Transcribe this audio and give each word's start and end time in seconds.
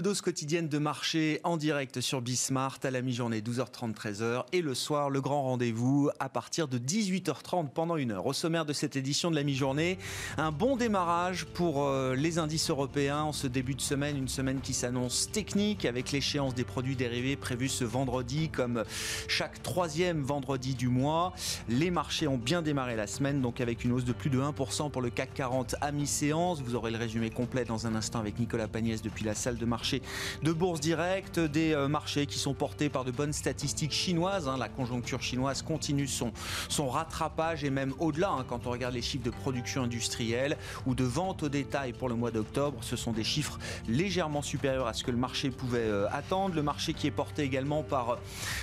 Dose 0.00 0.20
quotidienne 0.20 0.68
de 0.68 0.78
marché 0.78 1.40
en 1.44 1.56
direct 1.56 2.00
sur 2.00 2.22
Bismart 2.22 2.78
à 2.84 2.90
la 2.90 3.02
mi-journée 3.02 3.40
12h30 3.40 3.94
13h 3.94 4.44
et 4.52 4.62
le 4.62 4.74
soir 4.74 5.10
le 5.10 5.20
grand 5.20 5.42
rendez-vous 5.42 6.08
à 6.18 6.28
partir 6.28 6.68
de 6.68 6.78
18h30 6.78 7.68
pendant 7.68 7.96
une 7.96 8.12
heure. 8.12 8.26
Au 8.26 8.32
sommaire 8.32 8.64
de 8.64 8.72
cette 8.72 8.96
édition 8.96 9.30
de 9.30 9.36
la 9.36 9.42
mi-journée, 9.42 9.98
un 10.38 10.52
bon 10.52 10.76
démarrage 10.76 11.44
pour 11.46 11.84
euh, 11.84 12.14
les 12.14 12.38
indices 12.38 12.70
européens 12.70 13.22
en 13.22 13.32
ce 13.32 13.46
début 13.46 13.74
de 13.74 13.80
semaine, 13.80 14.16
une 14.16 14.28
semaine 14.28 14.60
qui 14.60 14.72
s'annonce 14.72 15.30
technique 15.30 15.84
avec 15.84 16.12
l'échéance 16.12 16.54
des 16.54 16.64
produits 16.64 16.96
dérivés 16.96 17.36
prévue 17.36 17.68
ce 17.68 17.84
vendredi 17.84 18.48
comme 18.48 18.84
chaque 19.28 19.62
troisième 19.62 20.22
vendredi 20.22 20.74
du 20.74 20.88
mois. 20.88 21.34
Les 21.68 21.90
marchés 21.90 22.28
ont 22.28 22.38
bien 22.38 22.62
démarré 22.62 22.96
la 22.96 23.06
semaine 23.06 23.40
donc 23.40 23.60
avec 23.60 23.84
une 23.84 23.92
hausse 23.92 24.04
de 24.04 24.12
plus 24.12 24.30
de 24.30 24.40
1% 24.40 24.90
pour 24.90 25.02
le 25.02 25.10
CAC 25.10 25.34
40 25.34 25.74
à 25.80 25.92
mi-séance. 25.92 26.62
Vous 26.62 26.76
aurez 26.76 26.92
le 26.92 26.98
résumé 26.98 27.30
complet 27.30 27.64
dans 27.64 27.86
un 27.86 27.94
instant 27.94 28.20
avec 28.20 28.38
Nicolas 28.38 28.68
Pagnès 28.68 29.02
depuis 29.02 29.24
la 29.24 29.34
salle 29.34 29.58
de 29.58 29.66
marché 29.66 29.82
de 30.42 30.52
bourse 30.52 30.80
directe, 30.80 31.38
des 31.38 31.72
euh, 31.72 31.88
marchés 31.88 32.26
qui 32.26 32.38
sont 32.38 32.54
portés 32.54 32.88
par 32.88 33.04
de 33.04 33.10
bonnes 33.10 33.32
statistiques 33.32 33.92
chinoises. 33.92 34.48
Hein. 34.48 34.56
La 34.58 34.68
conjoncture 34.68 35.22
chinoise 35.22 35.62
continue 35.62 36.06
son, 36.06 36.32
son 36.68 36.88
rattrapage 36.88 37.64
et 37.64 37.70
même 37.70 37.92
au-delà, 37.98 38.30
hein, 38.30 38.44
quand 38.48 38.66
on 38.66 38.70
regarde 38.70 38.94
les 38.94 39.02
chiffres 39.02 39.24
de 39.24 39.30
production 39.30 39.82
industrielle 39.82 40.56
ou 40.86 40.94
de 40.94 41.04
vente 41.04 41.42
au 41.42 41.48
détail 41.48 41.92
pour 41.92 42.08
le 42.08 42.14
mois 42.14 42.30
d'octobre, 42.30 42.78
ce 42.82 42.96
sont 42.96 43.12
des 43.12 43.24
chiffres 43.24 43.58
légèrement 43.88 44.42
supérieurs 44.42 44.86
à 44.86 44.94
ce 44.94 45.04
que 45.04 45.10
le 45.10 45.16
marché 45.16 45.50
pouvait 45.50 45.78
euh, 45.80 46.06
attendre. 46.10 46.54
Le 46.54 46.62
marché 46.62 46.94
qui 46.94 47.06
est 47.06 47.12
porté 47.12 47.42
également 47.42 47.82
par 47.82 48.18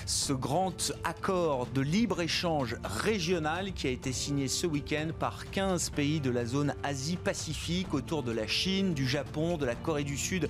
ce 0.05 0.33
grand 0.33 0.91
accord 1.03 1.67
de 1.67 1.81
libre-échange 1.81 2.77
régional 2.83 3.73
qui 3.73 3.87
a 3.87 3.89
été 3.89 4.11
signé 4.11 4.47
ce 4.47 4.67
week-end 4.67 5.09
par 5.17 5.49
15 5.51 5.89
pays 5.91 6.19
de 6.19 6.29
la 6.29 6.45
zone 6.45 6.73
Asie-Pacifique 6.83 7.93
autour 7.93 8.23
de 8.23 8.31
la 8.31 8.47
Chine, 8.47 8.93
du 8.93 9.07
Japon, 9.07 9.57
de 9.57 9.65
la 9.65 9.75
Corée 9.75 10.03
du 10.03 10.17
Sud 10.17 10.49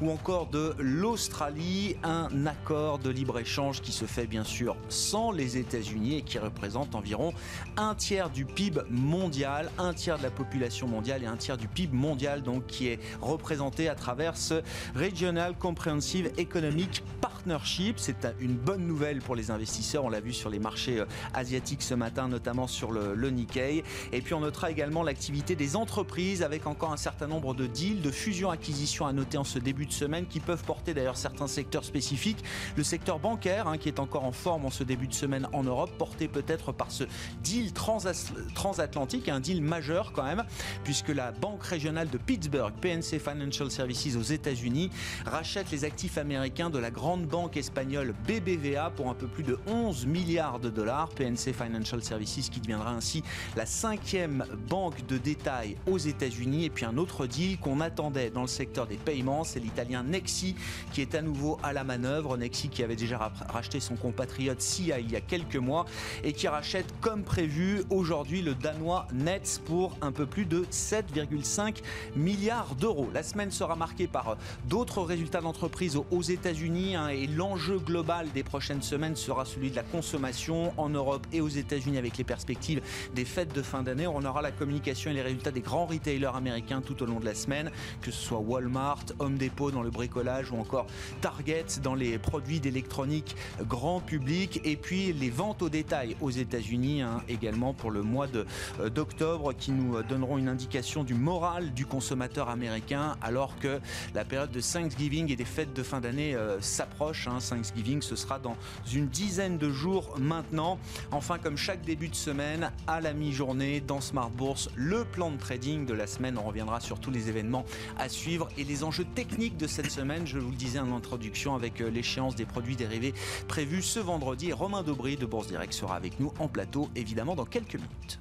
ou 0.00 0.07
encore 0.10 0.46
de 0.46 0.74
l'Australie, 0.78 1.96
un 2.02 2.46
accord 2.46 2.98
de 2.98 3.10
libre-échange 3.10 3.80
qui 3.80 3.92
se 3.92 4.04
fait 4.04 4.26
bien 4.26 4.44
sûr 4.44 4.76
sans 4.88 5.30
les 5.30 5.58
États-Unis 5.58 6.16
et 6.16 6.22
qui 6.22 6.38
représente 6.38 6.94
environ 6.94 7.32
un 7.76 7.94
tiers 7.94 8.30
du 8.30 8.44
PIB 8.44 8.80
mondial, 8.90 9.70
un 9.78 9.92
tiers 9.92 10.18
de 10.18 10.22
la 10.22 10.30
population 10.30 10.86
mondiale 10.86 11.22
et 11.22 11.26
un 11.26 11.36
tiers 11.36 11.56
du 11.56 11.68
PIB 11.68 11.96
mondial 11.96 12.42
donc 12.42 12.66
qui 12.66 12.88
est 12.88 13.00
représenté 13.20 13.88
à 13.88 13.94
travers 13.94 14.36
ce 14.36 14.62
Regional 14.94 15.54
Comprehensive 15.56 16.32
Economic 16.38 17.02
Partnership. 17.20 17.98
C'est 17.98 18.26
une 18.40 18.56
bonne 18.56 18.86
nouvelle 18.86 19.18
pour 19.20 19.36
les 19.36 19.50
investisseurs, 19.50 20.04
on 20.04 20.10
l'a 20.10 20.20
vu 20.20 20.32
sur 20.32 20.50
les 20.50 20.58
marchés 20.58 21.00
euh, 21.00 21.06
asiatiques 21.34 21.82
ce 21.82 21.94
matin, 21.94 22.28
notamment 22.28 22.66
sur 22.66 22.92
le, 22.92 23.14
le 23.14 23.30
Nikkei. 23.30 23.84
Et 24.12 24.20
puis 24.22 24.34
on 24.34 24.40
notera 24.40 24.70
également 24.70 25.02
l'activité 25.02 25.54
des 25.54 25.76
entreprises 25.76 26.42
avec 26.42 26.66
encore 26.66 26.92
un 26.92 26.96
certain 26.96 27.26
nombre 27.26 27.54
de 27.54 27.66
deals, 27.66 28.00
de 28.00 28.10
fusions-acquisitions 28.10 29.06
à 29.06 29.12
noter 29.12 29.38
en 29.38 29.44
ce 29.44 29.58
début 29.58 29.86
de 29.86 29.92
semaine 29.98 30.26
qui 30.26 30.40
peuvent 30.40 30.62
porter 30.64 30.94
d'ailleurs 30.94 31.16
certains 31.16 31.48
secteurs 31.48 31.84
spécifiques. 31.84 32.42
Le 32.76 32.82
secteur 32.82 33.18
bancaire 33.18 33.66
hein, 33.68 33.78
qui 33.78 33.88
est 33.88 33.98
encore 33.98 34.24
en 34.24 34.32
forme 34.32 34.64
en 34.64 34.70
ce 34.70 34.84
début 34.84 35.08
de 35.08 35.14
semaine 35.14 35.48
en 35.52 35.64
Europe, 35.64 35.90
porté 35.98 36.28
peut-être 36.28 36.72
par 36.72 36.90
ce 36.90 37.04
deal 37.42 37.72
transatlantique, 37.72 39.28
un 39.28 39.40
deal 39.40 39.62
majeur 39.62 40.12
quand 40.12 40.24
même, 40.24 40.44
puisque 40.84 41.08
la 41.08 41.32
banque 41.32 41.64
régionale 41.64 42.08
de 42.08 42.18
Pittsburgh, 42.18 42.72
PNC 42.80 43.18
Financial 43.18 43.70
Services 43.70 44.16
aux 44.16 44.22
États-Unis, 44.22 44.90
rachète 45.26 45.70
les 45.70 45.84
actifs 45.84 46.18
américains 46.18 46.70
de 46.70 46.78
la 46.78 46.90
grande 46.90 47.26
banque 47.26 47.56
espagnole 47.56 48.14
BBVA 48.26 48.90
pour 48.90 49.08
un 49.08 49.14
peu 49.14 49.26
plus 49.26 49.42
de 49.42 49.58
11 49.66 50.06
milliards 50.06 50.60
de 50.60 50.70
dollars. 50.70 51.08
PNC 51.10 51.52
Financial 51.52 52.02
Services 52.02 52.50
qui 52.50 52.60
deviendra 52.60 52.90
ainsi 52.90 53.22
la 53.56 53.66
cinquième 53.66 54.44
banque 54.68 55.06
de 55.06 55.18
détail 55.18 55.76
aux 55.86 55.98
États-Unis. 55.98 56.64
Et 56.64 56.70
puis 56.70 56.84
un 56.84 56.96
autre 56.96 57.26
deal 57.26 57.58
qu'on 57.58 57.80
attendait 57.80 58.30
dans 58.30 58.42
le 58.42 58.48
secteur 58.48 58.86
des 58.86 58.96
paiements, 58.96 59.44
c'est 59.44 59.60
l'Italie 59.60 59.87
italien 59.88 60.02
Nexi 60.02 60.54
qui 60.92 61.00
est 61.00 61.14
à 61.14 61.22
nouveau 61.22 61.58
à 61.62 61.72
la 61.72 61.84
manœuvre. 61.84 62.36
Nexi 62.36 62.68
qui 62.68 62.82
avait 62.82 62.96
déjà 62.96 63.32
racheté 63.48 63.80
son 63.80 63.96
compatriote 63.96 64.60
SIA 64.60 65.00
il 65.00 65.10
y 65.10 65.16
a 65.16 65.20
quelques 65.20 65.56
mois 65.56 65.86
et 66.22 66.32
qui 66.32 66.48
rachète 66.48 66.86
comme 67.00 67.22
prévu 67.22 67.82
aujourd'hui 67.90 68.42
le 68.42 68.54
danois 68.54 69.06
Nets 69.12 69.60
pour 69.64 69.96
un 70.00 70.12
peu 70.12 70.26
plus 70.26 70.44
de 70.44 70.64
7,5 70.70 71.76
milliards 72.16 72.74
d'euros. 72.74 73.08
La 73.12 73.22
semaine 73.22 73.50
sera 73.50 73.76
marquée 73.76 74.06
par 74.06 74.36
d'autres 74.68 75.02
résultats 75.02 75.40
d'entreprise 75.40 75.98
aux 76.10 76.22
États-Unis 76.22 76.96
hein, 76.96 77.08
et 77.08 77.26
l'enjeu 77.26 77.78
global 77.78 78.28
des 78.32 78.42
prochaines 78.42 78.82
semaines 78.82 79.16
sera 79.16 79.44
celui 79.44 79.70
de 79.70 79.76
la 79.76 79.82
consommation 79.82 80.72
en 80.76 80.88
Europe 80.88 81.26
et 81.32 81.40
aux 81.40 81.48
États-Unis 81.48 81.98
avec 81.98 82.18
les 82.18 82.24
perspectives 82.24 82.82
des 83.14 83.24
fêtes 83.24 83.54
de 83.54 83.62
fin 83.62 83.82
d'année. 83.82 84.06
On 84.06 84.24
aura 84.24 84.42
la 84.42 84.50
communication 84.52 85.10
et 85.10 85.14
les 85.14 85.22
résultats 85.22 85.50
des 85.50 85.60
grands 85.60 85.86
retailers 85.86 86.34
américains 86.34 86.80
tout 86.80 87.02
au 87.02 87.06
long 87.06 87.20
de 87.20 87.24
la 87.24 87.34
semaine, 87.34 87.70
que 88.02 88.10
ce 88.10 88.20
soit 88.20 88.38
Walmart, 88.38 89.04
Home 89.18 89.38
Depot, 89.38 89.70
dans 89.78 89.84
le 89.84 89.90
bricolage 89.90 90.50
ou 90.50 90.56
encore 90.56 90.86
Target 91.20 91.66
dans 91.84 91.94
les 91.94 92.18
produits 92.18 92.58
d'électronique 92.58 93.36
grand 93.62 94.00
public 94.00 94.60
et 94.64 94.74
puis 94.74 95.12
les 95.12 95.30
ventes 95.30 95.62
au 95.62 95.68
détail 95.68 96.16
aux 96.20 96.30
États-Unis 96.30 97.02
hein, 97.02 97.22
également 97.28 97.74
pour 97.74 97.92
le 97.92 98.02
mois 98.02 98.26
euh, 98.34 98.90
d'octobre 98.90 99.52
qui 99.52 99.70
nous 99.70 100.02
donneront 100.02 100.36
une 100.36 100.48
indication 100.48 101.04
du 101.04 101.14
moral 101.14 101.72
du 101.74 101.86
consommateur 101.86 102.48
américain 102.48 103.14
alors 103.22 103.56
que 103.60 103.78
la 104.14 104.24
période 104.24 104.50
de 104.50 104.60
Thanksgiving 104.60 105.30
et 105.30 105.36
des 105.36 105.44
fêtes 105.44 105.74
de 105.74 105.84
fin 105.84 106.00
d'année 106.00 106.34
euh, 106.34 106.60
s'approche. 106.60 107.28
Hein. 107.28 107.38
Thanksgiving 107.38 108.02
ce 108.02 108.16
sera 108.16 108.40
dans 108.40 108.56
une 108.92 109.06
dizaine 109.06 109.58
de 109.58 109.70
jours 109.70 110.16
maintenant. 110.18 110.80
Enfin 111.12 111.38
comme 111.38 111.56
chaque 111.56 111.82
début 111.82 112.08
de 112.08 112.16
semaine 112.16 112.72
à 112.88 113.00
la 113.00 113.12
mi-journée 113.12 113.80
dans 113.80 114.00
Smart 114.00 114.30
Bourse 114.30 114.70
le 114.74 115.04
plan 115.04 115.30
de 115.30 115.36
trading 115.36 115.86
de 115.86 115.94
la 115.94 116.08
semaine. 116.08 116.36
On 116.36 116.42
reviendra 116.48 116.80
sur 116.80 116.98
tous 116.98 117.12
les 117.12 117.28
événements 117.28 117.64
à 117.96 118.08
suivre 118.08 118.48
et 118.58 118.64
les 118.64 118.82
enjeux 118.82 119.06
techniques 119.14 119.56
de 119.56 119.67
cette 119.68 119.90
semaine. 119.90 120.26
Je 120.26 120.38
vous 120.38 120.50
le 120.50 120.56
disais 120.56 120.78
en 120.78 120.94
introduction 120.94 121.54
avec 121.54 121.80
euh, 121.80 121.90
l'échéance 121.90 122.34
des 122.34 122.46
produits 122.46 122.76
dérivés 122.76 123.14
prévue 123.46 123.82
ce 123.82 124.00
vendredi. 124.00 124.52
Romain 124.52 124.82
Dobry 124.82 125.16
de 125.16 125.26
Bourse 125.26 125.48
Direct 125.48 125.72
sera 125.72 125.96
avec 125.96 126.18
nous 126.20 126.32
en 126.38 126.48
plateau, 126.48 126.88
évidemment, 126.96 127.36
dans 127.36 127.44
quelques 127.44 127.76
minutes. 127.76 128.18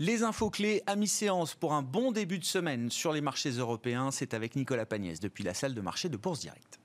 Les 0.00 0.22
infos 0.22 0.48
clés 0.48 0.82
à 0.86 0.94
mi-séance 0.94 1.56
pour 1.56 1.74
un 1.74 1.82
bon 1.82 2.12
début 2.12 2.38
de 2.38 2.44
semaine 2.44 2.88
sur 2.88 3.12
les 3.12 3.20
marchés 3.20 3.50
européens, 3.50 4.12
c'est 4.12 4.32
avec 4.32 4.54
Nicolas 4.54 4.86
Pagnès 4.86 5.18
depuis 5.18 5.42
la 5.42 5.54
salle 5.54 5.74
de 5.74 5.80
marché 5.80 6.08
de 6.08 6.16
Bourse 6.16 6.38
Direct. 6.40 6.78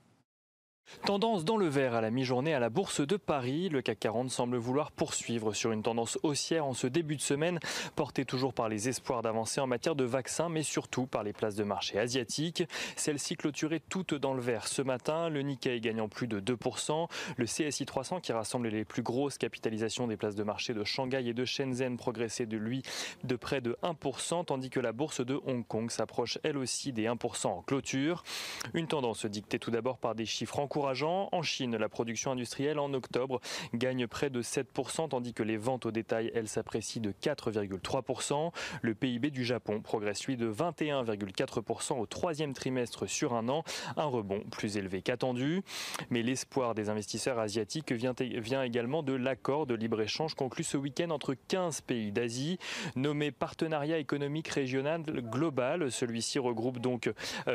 Tendance 1.02 1.44
dans 1.44 1.58
le 1.58 1.66
vert 1.66 1.94
à 1.94 2.00
la 2.00 2.10
mi-journée 2.10 2.54
à 2.54 2.58
la 2.58 2.70
Bourse 2.70 3.02
de 3.02 3.16
Paris. 3.16 3.68
Le 3.68 3.82
CAC 3.82 3.98
40 4.00 4.30
semble 4.30 4.56
vouloir 4.56 4.90
poursuivre 4.90 5.52
sur 5.52 5.70
une 5.70 5.82
tendance 5.82 6.18
haussière 6.22 6.64
en 6.64 6.72
ce 6.72 6.86
début 6.86 7.16
de 7.16 7.20
semaine, 7.20 7.58
portée 7.94 8.24
toujours 8.24 8.54
par 8.54 8.70
les 8.70 8.88
espoirs 8.88 9.20
d'avancer 9.20 9.60
en 9.60 9.66
matière 9.66 9.96
de 9.96 10.04
vaccins, 10.04 10.48
mais 10.48 10.62
surtout 10.62 11.06
par 11.06 11.22
les 11.22 11.34
places 11.34 11.56
de 11.56 11.64
marché 11.64 11.98
asiatiques. 11.98 12.62
Celle-ci 12.96 13.36
clôturée 13.36 13.82
toutes 13.86 14.14
dans 14.14 14.32
le 14.32 14.40
vert 14.40 14.66
ce 14.66 14.80
matin, 14.80 15.28
le 15.28 15.42
Nikkei 15.42 15.80
gagnant 15.80 16.08
plus 16.08 16.26
de 16.26 16.40
2%, 16.40 17.08
le 17.36 17.44
CSI 17.44 17.84
300 17.84 18.20
qui 18.20 18.32
rassemble 18.32 18.68
les 18.68 18.84
plus 18.84 19.02
grosses 19.02 19.36
capitalisations 19.36 20.06
des 20.06 20.16
places 20.16 20.36
de 20.36 20.44
marché 20.44 20.72
de 20.72 20.84
Shanghai 20.84 21.26
et 21.26 21.34
de 21.34 21.44
Shenzhen 21.44 21.98
progressait 21.98 22.46
de 22.46 22.56
lui 22.56 22.82
de 23.24 23.36
près 23.36 23.60
de 23.60 23.76
1%, 23.82 24.46
tandis 24.46 24.70
que 24.70 24.80
la 24.80 24.92
bourse 24.92 25.20
de 25.20 25.38
Hong 25.46 25.66
Kong 25.66 25.90
s'approche 25.90 26.38
elle 26.44 26.56
aussi 26.56 26.92
des 26.92 27.04
1% 27.04 27.46
en 27.48 27.62
clôture. 27.62 28.24
Une 28.72 28.86
tendance 28.86 29.26
dictée 29.26 29.58
tout 29.58 29.70
d'abord 29.70 29.98
par 29.98 30.14
des 30.14 30.24
chiffres 30.24 30.58
encourageants 30.58 30.83
en 30.84 31.42
Chine, 31.42 31.76
la 31.76 31.88
production 31.88 32.32
industrielle 32.32 32.78
en 32.78 32.92
octobre 32.92 33.40
gagne 33.74 34.06
près 34.06 34.30
de 34.30 34.42
7%, 34.42 35.08
tandis 35.08 35.32
que 35.32 35.42
les 35.42 35.56
ventes 35.56 35.86
au 35.86 35.90
détail, 35.90 36.30
elles, 36.34 36.48
s'apprécient 36.48 37.02
de 37.02 37.10
4,3%. 37.10 38.52
Le 38.82 38.94
PIB 38.94 39.30
du 39.30 39.44
Japon 39.44 39.80
progresse, 39.80 40.26
lui, 40.26 40.36
de 40.36 40.50
21,4% 40.50 41.98
au 41.98 42.06
troisième 42.06 42.52
trimestre 42.52 43.08
sur 43.08 43.34
un 43.34 43.48
an, 43.48 43.64
un 43.96 44.04
rebond 44.04 44.42
plus 44.50 44.76
élevé 44.76 45.02
qu'attendu. 45.02 45.62
Mais 46.10 46.22
l'espoir 46.22 46.74
des 46.74 46.90
investisseurs 46.90 47.38
asiatiques 47.38 47.92
vient, 47.92 48.14
vient 48.18 48.62
également 48.62 49.02
de 49.02 49.14
l'accord 49.14 49.66
de 49.66 49.74
libre-échange 49.74 50.34
conclu 50.34 50.64
ce 50.64 50.76
week-end 50.76 51.10
entre 51.10 51.34
15 51.34 51.80
pays 51.82 52.12
d'Asie, 52.12 52.58
nommé 52.94 53.30
Partenariat 53.30 53.98
économique 53.98 54.48
régional 54.48 55.02
global. 55.02 55.90
Celui-ci 55.90 56.38
regroupe 56.38 56.78
donc 56.78 57.10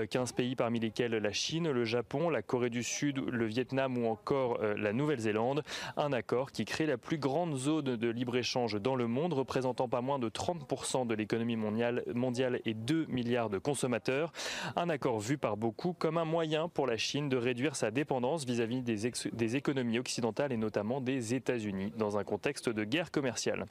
15 0.09 0.31
euh, 0.31 0.35
pays 0.35 0.55
parmi 0.55 0.79
lesquels 0.79 1.11
la 1.11 1.31
Chine, 1.31 1.69
le 1.69 1.85
Japon, 1.85 2.29
la 2.29 2.41
Corée 2.41 2.69
du 2.69 2.83
Sud, 2.83 3.08
Le 3.11 3.45
Vietnam 3.45 3.97
ou 3.97 4.07
encore 4.07 4.59
la 4.61 4.93
Nouvelle-Zélande. 4.93 5.63
Un 5.97 6.13
accord 6.13 6.51
qui 6.51 6.65
crée 6.65 6.85
la 6.85 6.97
plus 6.97 7.17
grande 7.17 7.55
zone 7.55 7.95
de 7.95 8.09
libre-échange 8.09 8.79
dans 8.81 8.95
le 8.95 9.07
monde, 9.07 9.33
représentant 9.33 9.87
pas 9.87 10.01
moins 10.01 10.19
de 10.19 10.29
30% 10.29 11.07
de 11.07 11.13
l'économie 11.13 11.55
mondiale, 11.55 12.03
mondiale 12.13 12.61
et 12.65 12.73
2 12.73 13.05
milliards 13.07 13.49
de 13.49 13.57
consommateurs. 13.57 14.31
Un 14.75 14.89
accord 14.89 15.19
vu 15.19 15.37
par 15.37 15.57
beaucoup 15.57 15.93
comme 15.93 16.17
un 16.17 16.25
moyen 16.25 16.69
pour 16.69 16.87
la 16.87 16.97
Chine 16.97 17.29
de 17.29 17.37
réduire 17.37 17.75
sa 17.75 17.91
dépendance 17.91 18.45
vis-à-vis 18.45 18.81
des, 18.81 19.11
des 19.33 19.55
économies 19.55 19.99
occidentales 19.99 20.51
et 20.51 20.57
notamment 20.57 21.01
des 21.01 21.33
États-Unis 21.33 21.91
dans 21.97 22.17
un 22.17 22.23
contexte 22.23 22.69
de 22.69 22.83
guerre 22.83 23.11
commerciale. 23.11 23.65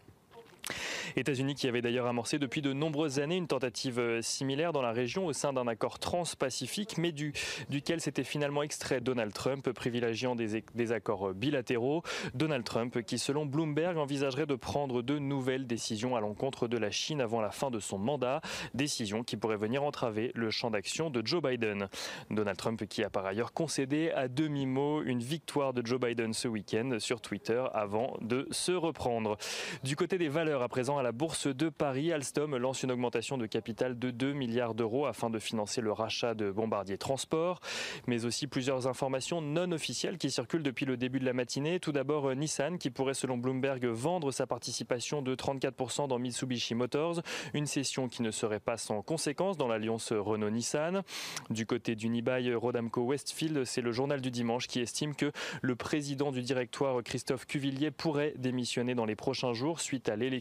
États-Unis 1.16 1.55
qui 1.55 1.69
avaient 1.69 1.82
d'ailleurs 1.82 2.06
amorcé 2.06 2.38
depuis 2.38 2.62
de 2.62 2.72
nombreuses 2.72 3.19
années 3.19 3.37
une 3.37 3.46
tentative 3.46 3.99
euh, 3.99 4.22
similaire 4.22 4.72
dans 4.72 4.82
la 4.82 4.93
région 4.93 5.26
au 5.26 5.32
sein 5.32 5.52
d'un 5.52 5.66
accord 5.66 5.99
transpacifique, 5.99 6.99
mais 6.99 7.12
du, 7.12 7.32
duquel 7.69 8.00
s'était 8.00 8.25
finalement 8.25 8.62
extrait 8.62 9.00
Donald 9.00 9.32
Trump, 9.32 9.70
privilégiant 9.72 10.34
des, 10.34 10.62
des 10.75 10.93
accords 10.93 11.32
bilatéraux. 11.34 12.02
Donald 12.34 12.64
Trump 12.64 13.02
qui, 13.02 13.19
selon 13.19 13.46
Bloomberg, 13.46 13.96
envisagerait 13.96 14.46
de 14.46 14.55
prendre 14.55 15.02
de 15.02 15.19
nouvelles 15.19 15.66
décisions 15.66 16.16
à 16.16 16.20
l'encontre 16.20 16.69
de 16.69 16.76
la 16.76 16.90
Chine 16.90 17.20
avant 17.20 17.40
la 17.40 17.50
fin 17.50 17.70
de 17.70 17.81
son 17.81 17.99
mandat, 17.99 18.40
décisions 18.75 19.22
qui 19.22 19.37
pourraient 19.37 19.56
venir 19.56 19.82
entraver 19.82 20.32
le 20.34 20.50
champ 20.50 20.70
d'action 20.70 21.11
de 21.11 21.26
Joe 21.26 21.43
Biden. 21.43 21.88
Donald 22.31 22.56
Trump 22.56 22.84
qui 22.87 23.02
a 23.02 23.11
par 23.11 23.26
ailleurs 23.26 23.52
concédé 23.52 24.11
à 24.11 24.28
demi-mot 24.28 25.02
une 25.02 25.20
victoire 25.20 25.72
de 25.72 25.84
Joe 25.84 26.00
Biden 26.00 26.32
ce 26.32 26.49
week-end 26.49 26.96
sur 26.99 27.20
Twitter 27.20 27.62
avant 27.72 28.16
de 28.20 28.46
se 28.50 28.72
reprendre. 28.72 29.37
Du 29.82 29.96
côté 29.96 30.19
des 30.19 30.28
valeurs 30.28 30.48
à 30.55 30.69
présent 30.69 30.99
à 30.99 31.03
la 31.03 31.12
bourse 31.12 31.47
de 31.47 31.69
Paris, 31.69 32.12
Alstom 32.12 32.56
lance 32.56 32.83
une 32.83 32.91
augmentation 32.91 33.37
de 33.37 33.47
capital 33.47 33.99
de 33.99 34.11
2 34.11 34.33
milliards 34.33 34.75
d'euros 34.75 35.06
afin 35.06 35.31
de 35.31 35.39
financer 35.39 35.81
le 35.81 35.93
rachat 35.93 36.35
de 36.35 36.50
Bombardier 36.50 36.97
Transport, 36.97 37.61
mais 38.06 38.25
aussi 38.25 38.47
plusieurs 38.47 38.87
informations 38.87 39.43
non 39.43 39.71
officielles 39.73 40.17
qui 40.17 40.31
circulent 40.31 40.62
depuis 40.62 40.87
le 40.87 40.97
début 40.97 41.21
de 41.21 41.25
la 41.25 41.35
matinée. 41.35 41.81
Tout 41.81 41.93
d'abord, 41.93 42.35
Nissan 42.35 42.79
qui 42.79 42.91
pourrait 42.91 43.15
selon 43.15 43.37
Bloomberg 43.37 43.85
vendre 43.85 44.31
sa 44.31 44.47
participation 44.47 45.21
de 45.21 45.35
34% 45.35 46.09
dans 46.09 46.19
Mitsubishi 46.19 46.75
Motors, 46.75 47.21
une 47.53 47.67
cession 47.67 48.09
qui 48.09 48.23
ne 48.23 48.31
serait 48.31 48.61
pas 48.61 48.79
sans 48.79 49.03
conséquence 49.03 49.56
dans 49.56 49.69
l'alliance 49.69 50.12
Renault-Nissan. 50.12 51.03
Du 51.50 51.67
côté 51.67 51.95
d'Unibail 51.95 52.55
Rodamco 52.55 53.03
Westfield, 53.03 53.65
c'est 53.65 53.83
le 53.83 53.93
journal 53.93 54.21
du 54.21 54.31
dimanche 54.31 54.67
qui 54.67 54.81
estime 54.81 55.15
que 55.15 55.31
le 55.62 55.77
président 55.77 56.33
du 56.33 56.43
directoire 56.43 57.03
Christophe 57.03 57.47
Cuvillier 57.47 57.91
pourrait 57.91 58.35
démissionner 58.37 58.95
dans 58.95 59.05
les 59.05 59.17
prochains 59.17 59.53
jours 59.53 59.81
suite 59.81 60.09
à 60.09 60.17
l'élection 60.17 60.38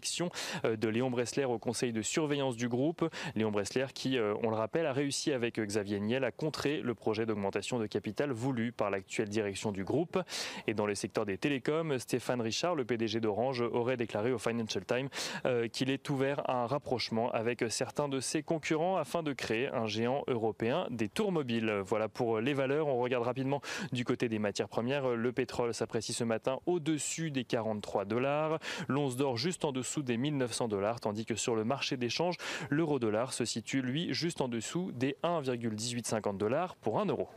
euh, 0.66 0.76
de 0.76 0.88
Léon 0.88 1.10
Bressler 1.10 1.46
au 1.46 1.58
conseil 1.58 1.94
de 1.94 2.02
surveillance 2.02 2.56
du 2.56 2.68
groupe. 2.68 3.10
Léon 3.36 3.52
Bressler 3.52 3.86
qui, 3.94 4.18
euh, 4.18 4.34
on 4.44 4.50
le 4.50 4.56
rappelle, 4.56 4.86
a 4.86 4.94
réussi 4.94 5.32
avec 5.32 5.60
Xavier 5.60 6.00
Niel 6.00 6.24
à 6.24 6.32
contrer 6.32 6.82
le 6.82 6.94
projet 6.94 7.26
d'augmentation 7.26 7.80
de 7.80 7.86
capital 7.86 8.32
voulu 8.32 8.72
par 8.72 8.90
l'actuelle 8.90 9.30
direction 9.30 9.72
du 9.72 9.84
groupe. 9.84 10.20
Et 10.68 10.74
dans 10.74 10.86
le 10.86 10.96
secteur 10.96 11.26
des 11.26 11.38
télécoms, 11.38 11.98
Stéphane 12.00 12.42
Richard, 12.42 12.76
le 12.76 12.86
PDG 12.86 13.20
d'Orange, 13.20 13.62
aurait 13.62 13.98
déclaré 13.98 14.32
au 14.32 14.38
Financial 14.38 14.84
Times 14.86 15.10
euh, 15.46 15.68
qu'il 15.68 15.90
est 15.90 16.10
ouvert 16.10 16.42
à 16.50 16.64
un 16.64 16.68
rapprochement 16.68 17.32
avec 17.32 17.66
certains 17.70 18.10
de 18.10 18.20
ses 18.20 18.44
concurrents 18.44 18.98
afin 18.98 19.24
de 19.24 19.34
créer 19.34 19.68
un 19.70 19.88
géant 19.88 20.24
européen 20.28 20.88
des 20.90 21.10
tours 21.10 21.32
mobiles. 21.32 21.82
Voilà 21.86 22.08
pour 22.08 22.40
les 22.40 22.54
valeurs. 22.54 22.88
On 22.88 23.00
regarde 23.00 23.24
rapidement 23.24 23.62
du 23.92 24.06
côté 24.06 24.30
des 24.30 24.40
matières 24.40 24.70
premières. 24.70 25.10
Le 25.10 25.32
pétrole 25.32 25.74
s'apprécie 25.74 26.14
ce 26.14 26.24
matin 26.24 26.60
au-dessus 26.66 27.32
des 27.32 27.44
43 27.44 28.06
dollars. 28.06 28.60
L'once 28.88 29.16
d'or 29.16 29.38
juste 29.38 29.66
en 29.66 29.72
dessous 29.72 29.87
des 30.04 30.18
1900 30.18 30.68
dollars, 30.68 31.00
tandis 31.00 31.26
que 31.26 31.36
sur 31.36 31.56
le 31.56 31.64
marché 31.64 31.98
d'échange, 31.98 32.36
l'euro-dollar 32.70 33.34
se 33.34 33.46
situe 33.46 33.82
lui 33.82 34.14
juste 34.14 34.42
en 34.42 34.48
dessous 34.48 34.92
des 34.92 35.18
1,1850 35.24 36.38
dollars 36.38 36.76
pour 36.76 37.00
1 37.00 37.06
euro. 37.06 37.30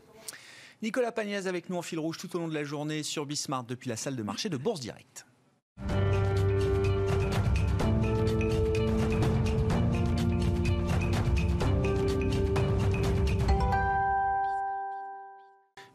Nicolas 0.83 1.13
Pagnès 1.13 1.47
avec 1.47 1.69
nous 1.69 1.77
en 1.77 1.83
fil 1.83 1.99
rouge 1.99 2.19
tout 2.19 2.35
au 2.37 2.39
long 2.39 2.49
de 2.49 2.55
la 2.55 2.65
journée 2.65 3.03
sur 3.03 3.27
Bismart 3.27 3.65
depuis 3.65 3.89
la 3.89 3.97
salle 3.97 4.17
de 4.17 4.23
marché 4.23 4.49
de 4.49 4.57
Bourse 4.57 4.81
Direct. 4.81 5.27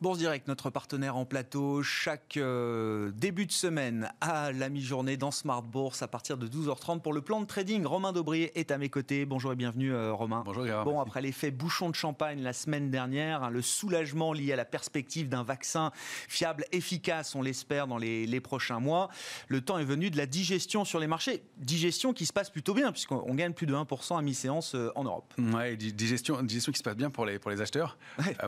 Bourse 0.05 0.19
Direct, 0.19 0.47
notre 0.47 0.69
partenaire 0.69 1.17
en 1.17 1.25
plateau, 1.25 1.81
chaque 1.81 2.37
euh, 2.37 3.09
début 3.15 3.47
de 3.47 3.51
semaine 3.51 4.11
à 4.21 4.51
la 4.51 4.69
mi-journée 4.69 5.17
dans 5.17 5.31
Smart 5.31 5.63
Bourse 5.63 6.03
à 6.03 6.07
partir 6.07 6.37
de 6.37 6.47
12h30 6.47 7.01
pour 7.01 7.11
le 7.11 7.21
plan 7.21 7.41
de 7.41 7.47
trading. 7.47 7.87
Romain 7.87 8.13
Daubrier 8.13 8.51
est 8.53 8.69
à 8.69 8.77
mes 8.77 8.89
côtés. 8.89 9.25
Bonjour 9.25 9.51
et 9.53 9.55
bienvenue 9.55 9.91
euh, 9.91 10.13
Romain. 10.13 10.43
Bonjour 10.45 10.63
Bon, 10.83 10.99
après 10.99 11.23
l'effet 11.23 11.49
bouchon 11.49 11.89
de 11.89 11.95
champagne 11.95 12.43
la 12.43 12.53
semaine 12.53 12.91
dernière, 12.91 13.41
hein, 13.41 13.49
le 13.49 13.63
soulagement 13.63 14.31
lié 14.31 14.53
à 14.53 14.55
la 14.55 14.63
perspective 14.63 15.27
d'un 15.27 15.41
vaccin 15.41 15.89
fiable, 15.95 16.65
efficace, 16.71 17.33
on 17.33 17.41
l'espère, 17.41 17.87
dans 17.87 17.97
les, 17.97 18.39
prochains 18.41 18.79
mois, 18.79 19.09
le 19.47 19.61
temps 19.61 19.79
est 19.79 19.85
venu 19.85 20.11
de 20.11 20.17
la 20.17 20.27
digestion 20.27 20.85
sur 20.85 20.99
les 20.99 21.07
marchés. 21.07 21.41
Digestion 21.57 22.13
qui 22.13 22.27
se 22.27 22.33
passe 22.33 22.51
plutôt 22.51 22.75
bien 22.75 22.91
puisqu'on 22.91 23.33
gagne 23.33 23.53
plus 23.53 23.65
de 23.65 23.73
1% 23.73 24.19
à 24.19 24.21
mi-séance 24.21 24.75
euh, 24.75 24.91
en 24.93 25.05
Europe. 25.05 25.33
Ouais, 25.39 25.75
digestion, 25.75 26.43
digestion 26.43 26.71
qui 26.71 26.77
se 26.77 26.83
passe 26.83 26.95
bien 26.95 27.09
pour 27.09 27.25
les, 27.25 27.39
pour 27.39 27.49
les 27.49 27.59
acheteurs, 27.59 27.97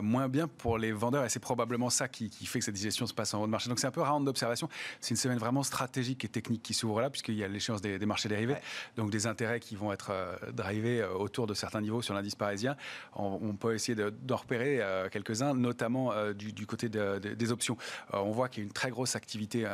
moins 0.00 0.28
bien 0.28 0.46
pour 0.46 0.78
les 0.78 0.92
vendeurs 0.92 1.24
et 1.24 1.28
c'est 1.28 1.47
probablement 1.48 1.88
ça 1.88 2.08
qui, 2.08 2.28
fait 2.44 2.58
que 2.58 2.64
cette 2.66 2.74
digestion 2.74 3.06
se 3.06 3.14
passe 3.14 3.32
en 3.32 3.40
haut 3.40 3.46
de 3.46 3.50
marché. 3.50 3.70
Donc 3.70 3.78
c'est 3.78 3.86
un 3.86 3.90
peu 3.90 4.02
rare 4.02 4.20
d'observation. 4.20 4.68
C'est 5.00 5.12
une 5.12 5.16
semaine 5.16 5.38
vraiment 5.38 5.62
stratégique 5.62 6.22
et 6.26 6.28
technique 6.28 6.62
qui 6.62 6.74
s'ouvre 6.74 7.00
là, 7.00 7.08
puisqu'il 7.08 7.36
y 7.36 7.42
a 7.42 7.48
l'échéance 7.48 7.80
des, 7.80 7.98
marchés 8.04 8.28
dérivés. 8.28 8.56
Donc 8.96 9.10
des 9.10 9.26
intérêts 9.26 9.58
qui 9.58 9.74
vont 9.74 9.90
être 9.90 10.10
euh, 10.10 10.36
drivés 10.52 11.00
euh, 11.00 11.14
autour 11.14 11.46
de 11.46 11.54
certains 11.54 11.80
niveaux 11.80 12.02
sur 12.02 12.12
l'indice 12.12 12.34
parisien. 12.34 12.76
On, 13.14 13.54
peut 13.54 13.74
essayer 13.74 13.96
d'en 13.96 14.36
repérer 14.36 14.82
euh, 14.82 15.08
quelques-uns, 15.08 15.54
notamment 15.54 16.12
du, 16.34 16.66
côté 16.66 16.90
des 16.90 17.50
options. 17.50 17.78
on 18.12 18.30
voit 18.30 18.50
qu'il 18.50 18.62
y 18.62 18.64
a 18.64 18.66
une 18.66 18.72
très 18.72 18.90
grosse 18.90 19.16
activité 19.16 19.66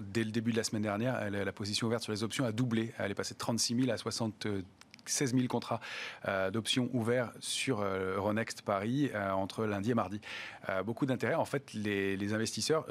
dès 0.00 0.22
le 0.22 0.30
début 0.30 0.52
de 0.52 0.56
la 0.56 0.64
semaine 0.64 0.82
dernière. 0.82 1.28
la 1.30 1.52
position 1.52 1.88
ouverte 1.88 2.04
sur 2.04 2.12
les 2.12 2.22
options 2.22 2.44
a 2.44 2.52
doublé. 2.52 2.94
Elle 2.98 3.10
est 3.10 3.14
passée 3.14 3.34
de 3.34 3.38
36 3.38 3.74
000 3.74 3.90
à 3.90 3.96
60 3.96 4.46
16 5.08 5.34
000 5.34 5.46
contrats 5.46 5.80
euh, 6.26 6.50
d'options 6.50 6.88
ouverts 6.92 7.32
sur 7.40 7.80
euh, 7.80 8.16
Euronext 8.16 8.62
Paris 8.62 9.10
euh, 9.14 9.30
entre 9.30 9.64
lundi 9.64 9.90
et 9.90 9.94
mardi. 9.94 10.20
Beaucoup 10.84 11.06
d'intérêt. 11.06 11.34
En 11.34 11.44
fait, 11.44 11.72
les, 11.74 12.32
investisseurs 12.32 12.86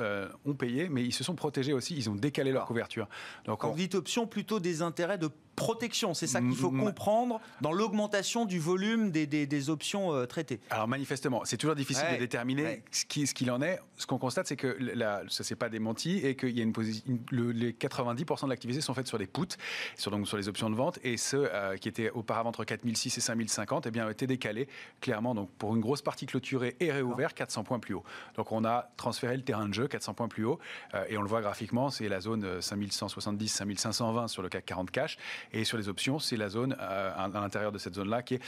ont 0.46 0.54
payé, 0.54 0.90
mais 0.90 1.04
ils 1.04 1.14
se 1.14 1.24
sont 1.24 1.36
protégés 1.36 1.74
aussi. 1.74 1.96
Ils 1.96 2.10
ont 2.10 2.16
décalé 2.16 2.52
leur 2.52 2.66
couverture. 2.66 3.08
Donc, 3.46 3.60
Quand 3.60 3.70
on... 3.70 3.72
vous 3.72 3.78
dites 3.78 3.96
options, 3.96 4.28
plutôt 4.28 4.60
des 4.60 4.82
intérêts 4.82 5.18
de 5.18 5.30
protection. 5.58 6.14
C'est 6.14 6.28
ça 6.28 6.40
qu'il 6.40 6.56
faut 6.56 6.72
comprendre 6.72 7.42
dans 7.62 7.74
l'augmentation 7.74 8.46
du 8.46 8.60
volume 8.60 9.12
des, 9.12 9.26
des, 9.26 9.70
options 9.70 10.14
euh, 10.14 10.26
traitées. 10.26 10.62
Alors 10.70 10.88
manifestement, 10.88 11.42
c'est 11.44 11.58
toujours 11.58 11.76
difficile 11.76 12.06
de 12.14 12.18
déterminer 12.18 12.84
ce 12.92 13.04
qu'il 13.06 13.28
ce 13.28 13.50
en 13.50 13.62
est. 13.62 13.80
Ce 13.98 14.06
qu'on 14.06 14.20
constate, 14.20 14.48
c'est 14.48 14.56
que 14.56 14.78
là, 14.80 15.24
ça 15.28 15.44
s'est 15.44 15.56
pas 15.56 15.68
démenti 15.68 16.20
et 16.20 16.36
qu'il 16.36 16.56
y 16.56 16.60
a 16.60 16.64
une 16.64 16.74
position. 16.74 17.04
les 17.32 17.74
90% 17.74 18.46
de 18.46 18.50
l'activité 18.50 18.82
sont 18.82 18.94
faites 18.94 19.08
sur 19.08 19.18
les 19.18 19.26
puts, 19.26 19.58
sur, 19.98 20.12
donc 20.12 20.28
sur 20.28 20.38
les 20.38 20.48
options 20.48 20.70
de 20.70 20.76
vente, 20.76 21.00
et 21.04 21.18
ceux 21.18 21.50
euh, 21.52 21.76
qui 21.78 21.90
étaient 21.90 22.12
auparavant 22.12 22.50
entre 22.50 22.64
4006 22.64 23.18
et 23.18 23.22
5050, 23.22 23.88
eh 23.88 23.92
bien, 23.92 24.06
ont 24.06 24.12
été 24.12 24.28
décalés 24.28 24.68
clairement. 25.02 25.34
Donc 25.34 25.50
pour 25.58 25.76
une 25.76 25.82
grosse 25.82 26.04
partie 26.04 26.28
clôturée 26.28 26.76
et 26.80 26.92
réouvert, 26.92 27.34
400 27.34 27.64
points 27.68 27.80
plus 27.80 27.94
haut. 27.94 28.04
Donc 28.36 28.52
on 28.52 28.66
a 28.66 28.90
transféré 28.98 29.38
le 29.38 29.44
terrain 29.44 29.68
de 29.68 29.74
jeu 29.74 29.88
400 29.88 30.16
points 30.16 30.28
plus 30.28 30.46
haut, 30.46 30.60
euh, 30.96 31.06
et 31.10 31.18
on 31.18 31.22
le 31.22 31.28
voit 31.28 31.42
graphiquement, 31.42 31.90
c'est 31.90 32.10
la 32.10 32.20
zone 32.20 32.62
5170, 32.62 33.48
5520 33.48 34.28
sur 34.28 34.42
le 34.42 34.50
CAC 34.50 34.66
40 34.66 34.92
cash. 34.92 35.18
Et 35.52 35.64
sur 35.64 35.78
les 35.78 35.90
options, 35.90 36.20
c'est 36.20 36.38
la 36.38 36.50
zone 36.50 36.76
euh, 36.80 37.12
à 37.16 37.28
l'intérieur 37.28 37.72
de 37.72 37.78
cette 37.78 37.96
zone-là 37.96 38.24
qui 38.24 38.36
est 38.36 38.42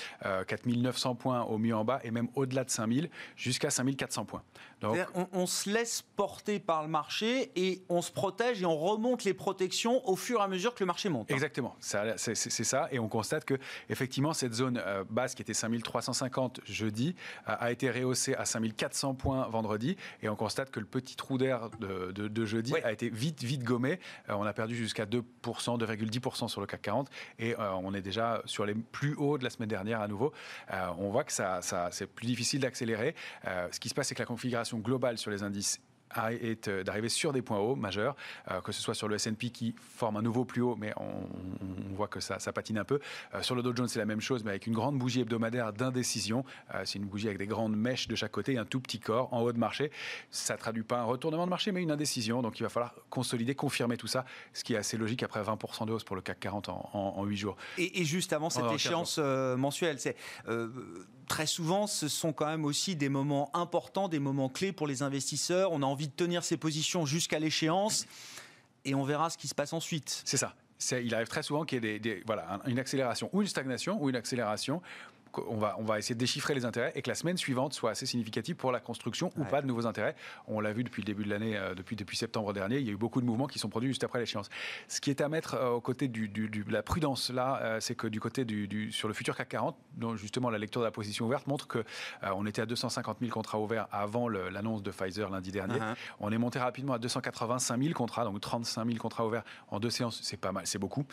4900 0.47 1.11
euh, 1.11 1.13
points 1.15 1.41
au 1.43 1.57
mieux 1.57 1.75
en 1.75 1.83
bas 1.83 1.99
et 2.03 2.11
même 2.11 2.29
au-delà 2.35 2.63
de 2.63 2.69
5000 2.69 3.09
jusqu'à 3.35 3.69
5400 3.69 4.25
points. 4.25 4.43
Donc, 4.81 4.97
on, 5.33 5.45
se 5.45 5.69
laisse 5.69 6.01
porter 6.15 6.59
par 6.59 6.83
le 6.83 6.87
marché 6.87 7.51
et 7.55 7.83
on 7.89 8.01
se 8.01 8.11
protège 8.11 8.61
et 8.61 8.65
on 8.65 8.77
remonte 8.77 9.25
les 9.25 9.33
protections 9.33 10.07
au 10.07 10.15
fur 10.15 10.39
et 10.39 10.43
à 10.43 10.47
mesure 10.47 10.73
que 10.73 10.79
le 10.81 10.85
marché 10.85 11.09
monte. 11.09 11.29
Hein. 11.29 11.33
Exactement, 11.33 11.75
c'est 11.79 12.63
ça. 12.63 12.87
Et 12.91 12.99
on 12.99 13.09
constate 13.09 13.43
que 13.43 13.55
effectivement 13.89 14.33
cette 14.33 14.53
zone 14.53 14.81
euh, 14.85 15.03
basse 15.09 15.35
qui 15.35 15.41
était 15.41 15.53
5350 15.53 16.61
jeudi 16.65 17.15
a 17.45 17.71
été 17.71 17.91
rehaussée 17.91 18.35
à 18.35 18.45
5400 18.45 18.98
points 19.15 19.47
vendredi 19.49 19.95
et 20.21 20.29
on 20.29 20.35
constate 20.35 20.71
que 20.71 20.79
le 20.79 20.85
petit 20.85 21.15
trou 21.15 21.37
d'air 21.37 21.69
de, 21.79 22.45
jeudi 22.45 22.73
a 22.83 22.91
été 22.91 23.09
vite 23.09 23.43
vite 23.43 23.63
gommé. 23.63 23.99
on 24.27 24.43
a 24.43 24.53
perdu 24.53 24.75
jusqu'à 24.75 25.05
2%, 25.05 25.21
2,10% 25.43 26.47
sur 26.47 26.61
le 26.61 26.67
CAC 26.67 26.81
40 26.81 27.09
et 27.37 27.55
euh, 27.57 27.71
on 27.73 27.93
est 27.93 28.01
déjà 28.01 28.41
sur 28.45 28.65
les 28.65 28.75
plus 28.75 29.15
hauts 29.15 29.37
de 29.37 29.43
la 29.43 29.49
semaine 29.49 29.69
dernière 29.69 30.01
à 30.01 30.07
nouveau. 30.07 30.33
Euh, 30.73 30.87
on 30.97 31.09
voit 31.09 31.23
que 31.23 31.31
ça, 31.31 31.59
c'est 31.91 32.07
plus 32.07 32.25
difficile 32.25 32.61
d'accélérer. 32.61 33.15
Euh, 33.45 33.67
ce 33.71 33.79
qui 33.79 33.89
se 33.89 33.93
passe, 33.93 34.07
c'est 34.07 34.15
que 34.15 34.21
la 34.21 34.25
configuration 34.25 34.79
globale 34.79 35.17
sur 35.17 35.31
les 35.31 35.43
indices 35.43 35.79
est 36.41 36.69
d'arriver 36.69 37.09
sur 37.09 37.33
des 37.33 37.41
points 37.41 37.59
hauts 37.59 37.75
majeurs, 37.75 38.15
que 38.63 38.71
ce 38.71 38.81
soit 38.81 38.93
sur 38.93 39.07
le 39.07 39.15
S&P 39.15 39.49
qui 39.49 39.75
forme 39.77 40.17
un 40.17 40.21
nouveau 40.21 40.45
plus 40.45 40.61
haut, 40.61 40.75
mais 40.75 40.93
on, 40.97 41.27
voit 41.93 42.07
que 42.07 42.19
ça, 42.19 42.39
ça, 42.39 42.53
patine 42.53 42.77
un 42.77 42.83
peu. 42.83 42.99
sur 43.41 43.55
le 43.55 43.61
Dow 43.61 43.75
Jones, 43.75 43.87
c'est 43.87 43.99
la 43.99 44.05
même 44.05 44.21
chose, 44.21 44.43
mais 44.43 44.51
avec 44.51 44.67
une 44.67 44.73
grande 44.73 44.97
bougie 44.97 45.21
hebdomadaire 45.21 45.73
d'indécision. 45.73 46.43
c'est 46.85 46.99
une 46.99 47.05
bougie 47.05 47.27
avec 47.27 47.37
des 47.37 47.47
grandes 47.47 47.75
mèches 47.75 48.07
de 48.07 48.15
chaque 48.15 48.31
côté, 48.31 48.57
un 48.57 48.65
tout 48.65 48.79
petit 48.79 48.99
corps 48.99 49.33
en 49.33 49.41
haut 49.41 49.51
de 49.51 49.57
marché. 49.57 49.91
Ça 50.31 50.57
traduit 50.57 50.83
pas 50.83 50.99
un 50.99 51.03
retournement 51.03 51.45
de 51.45 51.49
marché, 51.49 51.71
mais 51.71 51.81
une 51.81 51.91
indécision. 51.91 52.41
Donc 52.41 52.59
il 52.59 52.63
va 52.63 52.69
falloir 52.69 52.95
consolider, 53.09 53.55
confirmer 53.55 53.97
tout 53.97 54.07
ça, 54.07 54.25
ce 54.53 54.63
qui 54.63 54.73
est 54.73 54.77
assez 54.77 54.97
logique 54.97 55.23
après 55.23 55.41
20% 55.41 55.85
de 55.85 55.91
hausse 55.91 56.03
pour 56.03 56.15
le 56.15 56.21
CAC 56.21 56.39
40 56.39 56.69
en, 56.69 56.89
en, 56.93 57.25
8 57.25 57.37
jours. 57.37 57.57
Et, 57.77 58.03
juste 58.03 58.33
avant 58.33 58.49
cette 58.49 58.71
échéance 58.71 59.17
mensuelle, 59.17 59.99
c'est 59.99 60.15
très 61.29 61.45
souvent, 61.45 61.87
ce 61.87 62.09
sont 62.09 62.33
quand 62.33 62.47
même 62.47 62.65
aussi 62.65 62.97
des 62.97 63.07
moments 63.07 63.49
importants, 63.55 64.09
des 64.09 64.19
moments 64.19 64.49
clés 64.49 64.73
pour 64.73 64.87
les 64.87 65.01
investisseurs. 65.03 65.71
On 65.71 65.81
a 65.81 65.85
envie 65.85 66.09
de 66.09 66.13
tenir 66.13 66.43
ses 66.43 66.57
positions 66.57 67.05
jusqu'à 67.05 67.39
l'échéance 67.39 68.05
et 68.83 68.95
on 68.95 69.03
verra 69.03 69.29
ce 69.29 69.37
qui 69.37 69.47
se 69.47 69.55
passe 69.55 69.71
ensuite. 69.71 70.21
C'est 70.25 70.35
ça. 70.35 70.55
Il 70.91 71.13
arrive 71.13 71.27
très 71.27 71.43
souvent 71.43 71.63
qu'il 71.63 71.83
y 71.83 71.87
ait 71.87 72.23
une 72.65 72.79
accélération 72.79 73.29
ou 73.31 73.41
une 73.41 73.47
stagnation 73.47 74.01
ou 74.01 74.09
une 74.09 74.15
accélération 74.15 74.81
on 75.37 75.57
va, 75.57 75.75
on 75.77 75.83
va 75.83 75.99
essayer 75.99 76.15
de 76.15 76.19
déchiffrer 76.19 76.53
les 76.53 76.65
intérêts 76.65 76.91
et 76.95 77.01
que 77.01 77.09
la 77.09 77.15
semaine 77.15 77.37
suivante 77.37 77.73
soit 77.73 77.91
assez 77.91 78.05
significative 78.05 78.55
pour 78.55 78.71
la 78.71 78.79
construction 78.79 79.31
ou 79.37 79.43
pas 79.43 79.61
de 79.61 79.67
nouveaux 79.67 79.85
intérêts. 79.85 80.15
On 80.47 80.59
l'a 80.59 80.73
vu 80.73 80.83
depuis 80.83 81.01
le 81.01 81.05
début 81.05 81.23
de 81.23 81.29
l'année, 81.29 81.57
euh, 81.57 81.75
depuis, 81.75 81.95
depuis 81.95 82.17
septembre 82.17 82.53
dernier, 82.53 82.79
il 82.79 82.85
y 82.85 82.89
a 82.89 82.93
eu 82.93 82.97
beaucoup 82.97 83.21
de 83.21 83.25
mouvements 83.25 83.47
qui 83.47 83.59
sont 83.59 83.69
produits 83.69 83.89
juste 83.89 84.03
après 84.03 84.19
l'échéance. 84.19 84.49
Ce 84.87 85.01
qui 85.01 85.09
est 85.09 85.21
à 85.21 85.29
mettre 85.29 85.55
euh, 85.55 85.69
au 85.71 85.81
côté 85.81 86.07
du, 86.07 86.27
de 86.27 86.71
la 86.71 86.83
prudence, 86.83 87.29
là, 87.29 87.59
euh, 87.61 87.79
c'est 87.79 87.95
que 87.95 88.07
du 88.07 88.19
côté 88.19 88.45
du, 88.45 88.91
sur 88.91 89.07
le 89.07 89.13
futur 89.13 89.35
CAC 89.35 89.49
40, 89.49 89.77
dont 89.95 90.15
justement 90.15 90.49
la 90.49 90.57
lecture 90.57 90.81
de 90.81 90.85
la 90.85 90.91
position 90.91 91.25
ouverte 91.25 91.47
montre 91.47 91.67
que 91.67 91.83
on 92.21 92.45
était 92.45 92.61
à 92.61 92.65
250 92.65 93.17
000 93.19 93.31
contrats 93.31 93.59
ouverts 93.59 93.87
avant 93.91 94.27
l'annonce 94.27 94.83
de 94.83 94.91
Pfizer 94.91 95.29
lundi 95.29 95.51
dernier. 95.51 95.79
Uh-huh. 95.79 95.95
On 96.19 96.31
est 96.31 96.37
monté 96.37 96.59
rapidement 96.59 96.93
à 96.93 96.99
285 96.99 97.81
000 97.81 97.93
contrats, 97.93 98.23
donc 98.25 98.39
35 98.39 98.85
000 98.85 98.97
contrats 98.97 99.25
ouverts 99.25 99.43
en 99.69 99.79
deux 99.79 99.89
séances, 99.89 100.19
c'est 100.23 100.37
pas 100.37 100.51
mal, 100.51 100.67
c'est 100.67 100.77
beaucoup. 100.77 101.05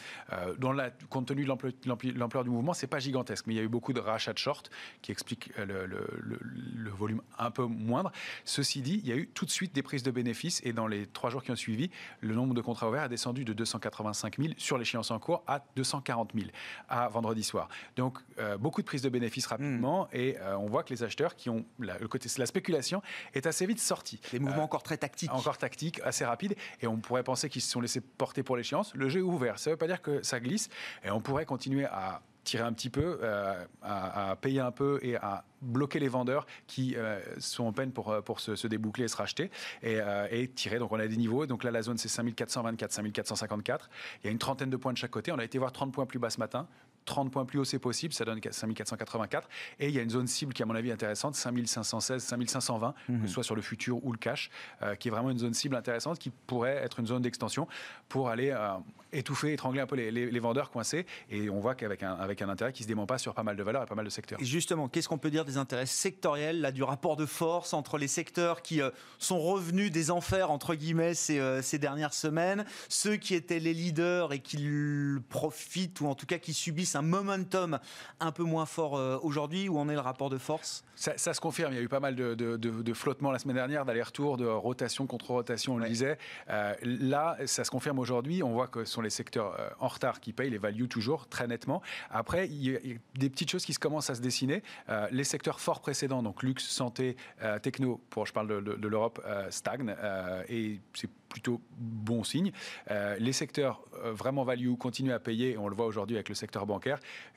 dans 0.59 0.73
la, 0.73 0.91
compte 1.09 1.27
tenu 1.27 1.45
de 1.45 2.19
l'ampleur 2.19 2.45
du 2.45 2.51
mouvement, 2.51 2.75
c'est 2.75 2.87
pas 2.87 2.99
gigantesque, 2.99 3.47
mais 3.47 3.55
il 3.55 3.57
y 3.57 3.61
a 3.61 3.65
eu 3.65 3.69
beaucoup 3.69 3.93
de 3.93 4.01
rachats 4.07 4.33
de 4.33 4.39
short 4.39 4.71
qui 5.03 5.13
explique 5.13 5.53
le, 5.57 5.87
le, 5.87 6.91
volume 6.91 7.23
un 7.39 7.51
peu 7.51 7.65
moindre. 7.65 8.11
Ceci 8.45 8.81
dit, 8.81 9.01
il 9.03 9.09
y 9.09 9.13
a 9.13 9.17
eu 9.17 9.29
tout 9.29 9.45
de 9.45 9.51
suite 9.51 9.75
des 9.75 9.83
prises 9.83 10.03
de 10.03 10.11
bénéfices 10.11 10.61
et 10.65 10.73
dans 10.73 10.87
les 10.87 11.07
trois 11.07 11.31
jours 11.31 11.43
qui 11.43 11.51
ont 11.51 11.57
suivi, 11.57 11.91
le 12.21 12.35
nombre 12.35 12.55
de 12.55 12.61
contrats 12.61 12.89
ouverts 12.89 13.03
a 13.03 13.09
descendu 13.09 13.45
de 13.45 13.53
285 13.53 14.39
000 14.39 14.55
sur 14.57 14.79
l'échéance 14.79 15.11
en 15.11 15.19
cours 15.19 15.43
à 15.47 15.65
240 15.77 16.33
000 16.35 16.47
à 16.89 17.09
vendredi 17.09 17.43
soir. 17.43 17.69
Donc 17.97 18.19
euh, 18.39 18.57
beaucoup 18.57 18.81
de 18.81 18.87
prises 18.87 19.03
de 19.03 19.09
bénéfices 19.09 19.47
rapidement 19.47 20.05
hmm. 20.05 20.17
et 20.17 20.39
euh, 20.39 20.57
on 20.57 20.67
voit 20.67 20.83
que 20.83 20.93
les 20.93 21.03
acheteurs 21.03 21.37
qui 21.37 21.51
ont 21.51 21.65
la, 21.79 21.99
le 21.99 22.09
côté 22.09 22.29
la 22.39 22.47
spéculation 22.47 23.03
est 23.35 23.47
assez 23.47 23.67
vite 23.67 23.81
sorti. 23.81 24.21
Des 24.33 24.39
mouvements 24.39 24.63
euh, 24.63 24.65
encore 24.65 24.83
très 24.83 24.97
tactiques. 24.97 25.33
Encore 25.33 25.59
tactiques, 25.59 26.01
assez 26.05 26.25
rapides 26.25 26.57
et 26.81 26.87
on 26.87 26.97
pourrait 26.97 27.23
penser 27.23 27.49
qu'ils 27.49 27.63
se 27.63 27.71
sont 27.71 27.81
laissés 27.81 28.01
porter 28.01 28.43
pour 28.43 28.57
l'échéance. 28.57 28.95
Le 28.95 29.09
jeu 29.09 29.21
est 29.21 29.23
ouvert. 29.23 29.59
Ça 29.59 29.71
ne 29.71 29.75
veut 29.75 29.79
pas 29.79 29.87
dire 29.87 30.03
que 30.03 30.23
ça 30.23 30.41
glisse 30.41 30.69
et 31.05 31.11
on 31.11 31.21
pourrait 31.21 31.47
continuer 31.47 31.85
à 31.85 32.23
tirer 32.47 32.63
un 32.63 32.73
petit 32.73 32.91
peu, 32.91 33.19
euh, 33.23 33.65
à, 33.83 34.37
payer 34.41 34.61
un 34.61 34.71
peu 34.71 34.99
et 35.03 35.17
à 35.17 35.45
bloquer 35.61 35.99
les 35.99 36.09
vendeurs 36.09 36.47
qui 36.67 36.97
euh, 36.97 37.21
sont 37.39 37.65
en 37.65 37.73
peine 37.73 37.91
pour, 37.91 38.11
euh, 38.11 38.21
pour 38.23 38.41
se, 38.41 38.67
déboucler 38.67 39.05
et 39.05 39.09
se 39.09 39.17
racheter 39.17 39.51
et, 39.83 39.99
et, 40.31 40.49
tirer. 40.49 40.79
Donc 40.79 40.93
on 40.93 40.99
a 40.99 41.07
des 41.07 41.17
niveaux. 41.17 41.47
Donc 41.47 41.65
là, 41.65 41.71
la 41.71 41.83
zone, 41.83 41.99
c'est 41.99 42.09
5424, 42.09 42.93
5454. 42.93 43.91
Il 44.23 44.27
y 44.27 44.29
a 44.29 44.33
une 44.33 44.39
trentaine 44.39 44.71
de 44.71 44.77
points 44.77 44.93
de 44.93 44.99
chaque 44.99 45.11
côté. 45.11 45.33
On 45.33 45.39
a 45.39 45.45
été 45.45 45.59
voir 45.59 45.73
30 45.73 45.93
points 45.93 46.07
plus 46.07 46.19
bas 46.19 46.31
ce 46.31 46.39
matin. 46.39 46.67
30 47.07 47.31
points 47.31 47.45
plus 47.45 47.59
haut, 47.59 47.65
c'est 47.65 47.79
possible, 47.79 48.13
ça 48.13 48.25
donne 48.25 48.41
5484. 48.43 49.49
Et 49.81 49.89
il 49.89 49.95
y 49.95 49.99
a 49.99 50.03
une 50.03 50.11
zone 50.11 50.27
cible 50.27 50.53
qui, 50.53 50.63
à 50.63 50.67
mon 50.67 50.75
avis, 50.75 50.93
intéressante, 50.93 51.35
5516, 51.35 52.23
5520, 52.23 52.93
que 52.93 52.97
ce 53.07 53.13
mhm. 53.13 53.29
soit 53.29 53.43
sur 53.45 53.55
le 53.55 53.63
futur 53.63 54.05
ou 54.05 54.13
le 54.13 54.19
cash, 54.19 54.51
qui 54.99 55.09
est 55.09 55.11
vraiment 55.11 55.31
une 55.31 55.39
zone 55.39 55.55
cible 55.55 55.77
intéressante, 55.77 56.19
qui 56.19 56.31
pourrait 56.31 56.77
être 56.77 57.01
une 57.01 57.07
zone 57.07 57.23
d'extension 57.23 57.67
pour 58.09 58.29
aller 58.29 58.55
étouffer, 59.13 59.53
étrangler 59.53 59.81
un 59.81 59.87
peu 59.87 59.97
les, 59.97 60.39
vendeurs 60.41 60.71
coincés. 60.71 61.07
Et 61.31 61.49
on 61.49 61.61
voit 61.61 61.75
qu'avec 61.75 62.03
un, 62.03 62.15
avec 62.15 62.43
un 62.43 62.49
intérêt 62.49 62.73
qui 62.73 62.83
se 62.83 62.89
dément 62.89 63.07
pas 63.07 63.19
sur 63.19 63.35
pas 63.35 63.43
mal 63.43 63.57
de 63.57 63.63
valeurs 63.63 63.83
et 63.83 63.87
pas 63.87 63.95
mal 63.95 64.05
de 64.05 64.11
secteurs. 64.11 64.41
Et 64.41 64.45
justement, 64.45 64.89
qu'est-ce 64.89 65.09
qu'on 65.09 65.19
peut 65.19 65.31
dire 65.31 65.45
des 65.45 65.57
intérêts 65.57 65.87
sectoriels, 65.87 66.61
là, 66.61 66.73
du 66.73 66.83
rapport 66.83 67.17
de 67.17 67.27
force 67.27 67.73
entre 67.73 67.99
les 67.99 68.09
secteurs 68.09 68.63
qui 68.63 68.83
euh, 68.83 68.91
sont 69.19 69.41
revenus 69.41 69.91
des 69.91 70.11
enfers, 70.11 70.51
entre 70.51 70.75
guillemets, 70.75 71.15
ces, 71.15 71.39
euh, 71.39 71.63
ces, 71.63 71.79
dernières 71.79 72.15
semaines, 72.15 72.65
ceux 72.89 73.17
qui 73.17 73.35
étaient 73.35 73.59
les 73.59 73.75
leaders 73.75 74.33
et 74.33 74.41
qui 74.41 74.69
profitent, 75.29 76.01
ou 76.01 76.07
en 76.07 76.15
tout 76.15 76.27
cas 76.27 76.39
qui 76.39 76.55
subissent 76.55 76.96
un 76.97 77.03
momentum 77.03 77.79
un 78.21 78.33
peu 78.33 78.43
moins 78.43 78.67
fort 78.67 78.97
euh, 78.97 79.19
aujourd'hui, 79.23 79.69
où 79.69 79.79
en 79.79 79.89
est 79.89 79.95
le 79.95 80.01
rapport 80.01 80.31
de 80.31 80.39
force? 80.39 80.85
Ça, 80.97 81.17
se 81.17 81.41
confirme, 81.41 81.73
il 81.73 81.77
y 81.77 81.79
a 81.79 81.83
eu 81.83 81.89
pas 81.89 82.01
mal 82.01 82.17
de, 82.17 82.35
de, 82.35 82.95
flottements 82.95 83.31
la 83.31 83.39
semaine 83.39 83.57
dernière, 83.57 83.85
d'aller-retour, 83.85 84.39
de 84.39 84.47
rotation 84.47 85.07
contre 85.07 85.31
rotation, 85.33 85.75
on 85.75 85.79
le 85.79 85.89
disait. 85.89 86.17
là, 86.83 87.37
ça 87.45 87.65
se 87.65 87.71
confirme 87.71 87.99
aujourd'hui, 87.99 88.43
on 88.43 88.53
voit 88.53 88.67
que 88.67 88.85
ce 88.85 88.93
sont 88.93 89.03
les 89.03 89.11
secteurs 89.11 89.57
en 89.79 89.89
retard 89.89 90.21
qui 90.21 90.33
payent, 90.33 90.49
les 90.49 90.59
values 90.59 90.89
toujours, 90.89 91.27
très 91.29 91.47
nettement. 91.47 91.83
Après, 92.11 92.49
il 92.49 92.67
y 92.67 92.75
a 92.75 92.79
des 93.15 93.31
petites 93.31 93.51
choses 93.51 93.65
qui 93.65 93.75
se 93.75 93.79
commencent 93.79 94.11
à 94.11 94.15
se 94.15 94.21
dessiner. 94.21 94.63
Euh, 94.89 95.09
les 95.11 95.25
secteurs 95.25 95.61
forts 95.61 95.81
précédents, 95.81 96.23
donc 96.23 96.43
luxe, 96.43 96.67
santé, 96.67 97.17
euh, 97.43 97.59
techno, 97.59 98.01
pour 98.11 98.27
je 98.27 98.33
parle 98.33 98.63
de, 98.63 98.89
l'Europe, 98.89 99.21
euh, 99.27 99.51
stagnent 99.51 99.95
et 100.49 100.81
c'est 100.95 101.11
plutôt 101.29 101.61
bon 101.77 102.25
signe. 102.25 102.53
les 103.19 103.33
secteurs 103.33 103.83
vraiment 104.05 104.45
value 104.45 104.75
continuent 104.75 105.13
à 105.13 105.19
payer, 105.19 105.59
on 105.59 105.69
le 105.69 105.75
voit 105.75 105.87
aujourd'hui 105.87 106.17
avec 106.17 106.29
le 106.29 106.35
secteur 106.35 106.67
bancaire, 106.67 106.86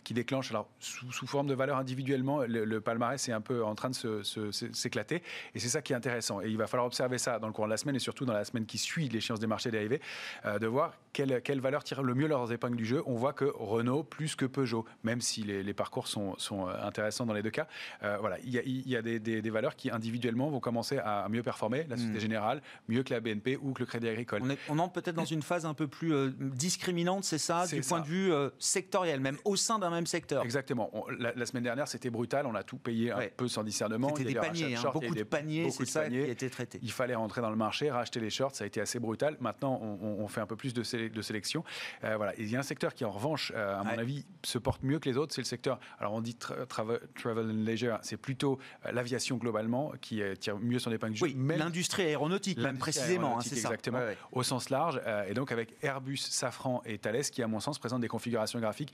qui 0.04 0.14
déclenche 0.14 0.50
alors 0.50 0.68
sous, 0.80 1.28
forme 1.28 1.48
de 1.48 1.54
valeur 1.54 1.78
individuellement. 1.78 2.42
Le, 2.48 2.82
palmarès 2.82 3.28
est 3.28 3.32
un 3.32 3.42
peu 3.42 3.64
en 3.64 3.76
train 3.76 3.90
de 3.90 4.22
s'éclater, 4.24 5.22
et 5.54 5.60
c'est 5.60 5.70
ça 5.70 5.82
qui 5.82 5.94
est 5.94 5.96
intéressant. 5.96 6.42
Et 6.42 6.50
il 6.50 6.58
va 6.58 6.68
falloir 6.68 6.88
observer 6.88 7.18
ça 7.18 7.40
dans 7.40 7.48
le 7.48 7.54
cours 7.54 7.66
de 7.66 7.70
la 7.70 7.78
semaine 7.78 7.96
et 7.96 8.00
surtout 8.00 8.26
dans 8.26 8.34
la 8.34 8.46
semaine 8.46 8.66
qui 8.66 8.78
suit 8.78 9.10
l'échéance 9.10 9.40
des 9.40 9.48
marchés 9.48 9.72
dérivés, 9.72 10.02
de 10.46 10.68
voir 10.68 10.94
quelle, 11.14 11.42
quelle 11.42 11.60
valeur 11.60 11.84
tire 11.84 12.04
le 12.04 12.14
mieux 12.14 12.28
leurs 12.28 12.52
épingles 12.52 12.78
du 12.78 12.86
jeu. 12.86 13.04
On 13.06 13.16
voit 13.16 13.34
que 13.34 13.46
Renault 13.46 14.04
plus 14.04 14.36
que 14.36 14.46
Peugeot, 14.46 14.86
même 15.04 15.22
si 15.22 15.44
les, 15.44 15.74
parcours 15.74 16.08
sont, 16.08 16.38
sont, 16.38 16.68
euh, 16.68 16.74
intéressants 16.84 17.26
dans 17.26 17.34
les 17.34 17.42
deux 17.42 17.50
cas. 17.50 17.68
Euh, 18.04 18.18
voilà, 18.20 18.38
il 18.40 18.52
y 18.52 18.96
a, 18.96 19.02
des, 19.02 19.50
valeurs 19.50 19.76
qui 19.76 19.90
individuellement 19.90 20.50
vont 20.50 20.60
commencer 20.60 20.98
à 20.98 21.28
mieux 21.30 21.44
performer, 21.44 21.86
la 21.90 21.96
Société 21.96 22.18
hmm. 22.18 22.22
Générale, 22.22 22.62
mieux 22.88 23.04
que 23.04 23.14
la 23.14 23.20
BNP 23.20 23.58
ou 23.58 23.74
que 23.74 23.80
le 23.80 23.86
Crédit 23.86 24.08
Agricole. 24.08 24.42
On, 24.44 24.50
est, 24.50 24.60
on 24.70 24.80
entre 24.80 24.94
peut-être 24.94 25.16
dans 25.16 25.26
une 25.26 25.42
phase 25.42 25.66
un 25.66 25.74
peu 25.74 25.88
plus 25.88 26.14
euh, 26.14 26.32
discriminante, 26.38 27.24
c'est 27.24 27.38
ça, 27.38 27.66
du 27.68 27.82
point 27.82 28.02
de 28.02 28.06
vue 28.06 28.32
sectoriel, 28.60 29.20
même 29.20 29.38
au 29.46 29.56
sein 29.56 29.80
d'un 29.80 29.90
même 29.90 30.06
secteur. 30.06 30.44
Exactement. 30.44 30.92
la, 31.18 31.46
semaine 31.46 31.64
dernière, 31.64 31.88
c'était 31.88 32.10
brutal, 32.10 32.46
on 32.46 32.56
a 32.56 32.64
tout 32.64 32.78
payé 32.78 33.12
un 33.12 33.22
peu 33.36 33.48
sans 33.48 33.64
discernement. 33.64 34.10
C'était 34.16 34.34
des 34.34 34.40
paniers, 34.40 34.76
hein, 34.76 34.92
beaucoup 34.94 35.16
de 35.16 35.24
paniers, 35.24 35.72
c'est 35.72 35.86
ça 35.86 36.08
qui 36.08 36.18
a 36.18 36.28
été 36.28 36.50
traité. 36.50 36.80
Il 36.82 36.92
fallait 36.92 37.16
rentrer 37.16 37.42
dans 37.42 37.50
le 37.50 37.56
marché, 37.56 37.90
racheter 37.92 38.20
les 38.20 38.30
shorts, 38.30 38.56
ça 38.56 38.64
a 38.64 38.68
été 38.68 38.82
assez 38.82 39.00
brutal. 39.00 39.38
Maintenant, 39.40 39.80
on, 39.82 40.28
fait 40.28 40.42
un 40.42 40.46
peu 40.46 40.56
plus 40.56 40.74
de, 40.74 40.84
sélection. 40.84 41.64
voilà. 42.02 42.34
Il 42.38 42.50
y 42.50 42.56
a 42.56 42.60
un 42.60 42.64
secteur 42.64 42.94
qui, 42.94 43.06
en 43.06 43.12
revanche, 43.12 43.52
à 43.52 43.84
mon 43.84 43.98
avis, 43.98 44.26
se 44.44 44.58
porte 44.58 44.84
mieux 44.84 45.00
que 45.00 45.10
les 45.10 45.18
autres, 45.18 45.34
c'est 45.34 45.42
le 45.42 45.46
secteur. 45.46 45.80
Alors 46.00 46.14
on 46.14 46.22
dit 46.22 46.36
travel, 46.36 47.00
and 47.26 47.64
leisure, 47.66 48.00
c'est 48.02 48.18
plutôt 48.18 48.60
euh, 48.86 48.92
l'aviation 48.92 49.38
globalement 49.38 49.94
qui 50.02 50.22
euh, 50.22 50.36
tire 50.36 50.58
mieux 50.60 50.80
son 50.80 50.92
épingle 50.92 51.14
du 51.14 51.20
jeu. 51.20 51.26
Oui, 51.26 51.36
l'industrie 51.58 52.04
aéronautique, 52.04 52.58
même 52.58 52.78
précisément, 52.78 53.38
hein, 53.38 53.42
c'est 53.42 53.56
ça. 53.56 53.70
Exactement, 53.70 54.00
au 54.32 54.44
sens 54.44 54.70
large. 54.70 55.02
Euh, 55.06 55.26
et 55.28 55.34
donc 55.34 55.52
avec 55.52 55.76
Airbus, 55.84 56.18
Safran 56.18 56.82
et 56.86 56.98
Thales 56.98 57.22
qui, 57.22 57.44
à 57.44 57.48
mon 57.48 57.60
sens, 57.60 57.80
présentent 57.80 58.02
des 58.02 58.08
configurations 58.08 58.60
graphiques 58.60 58.94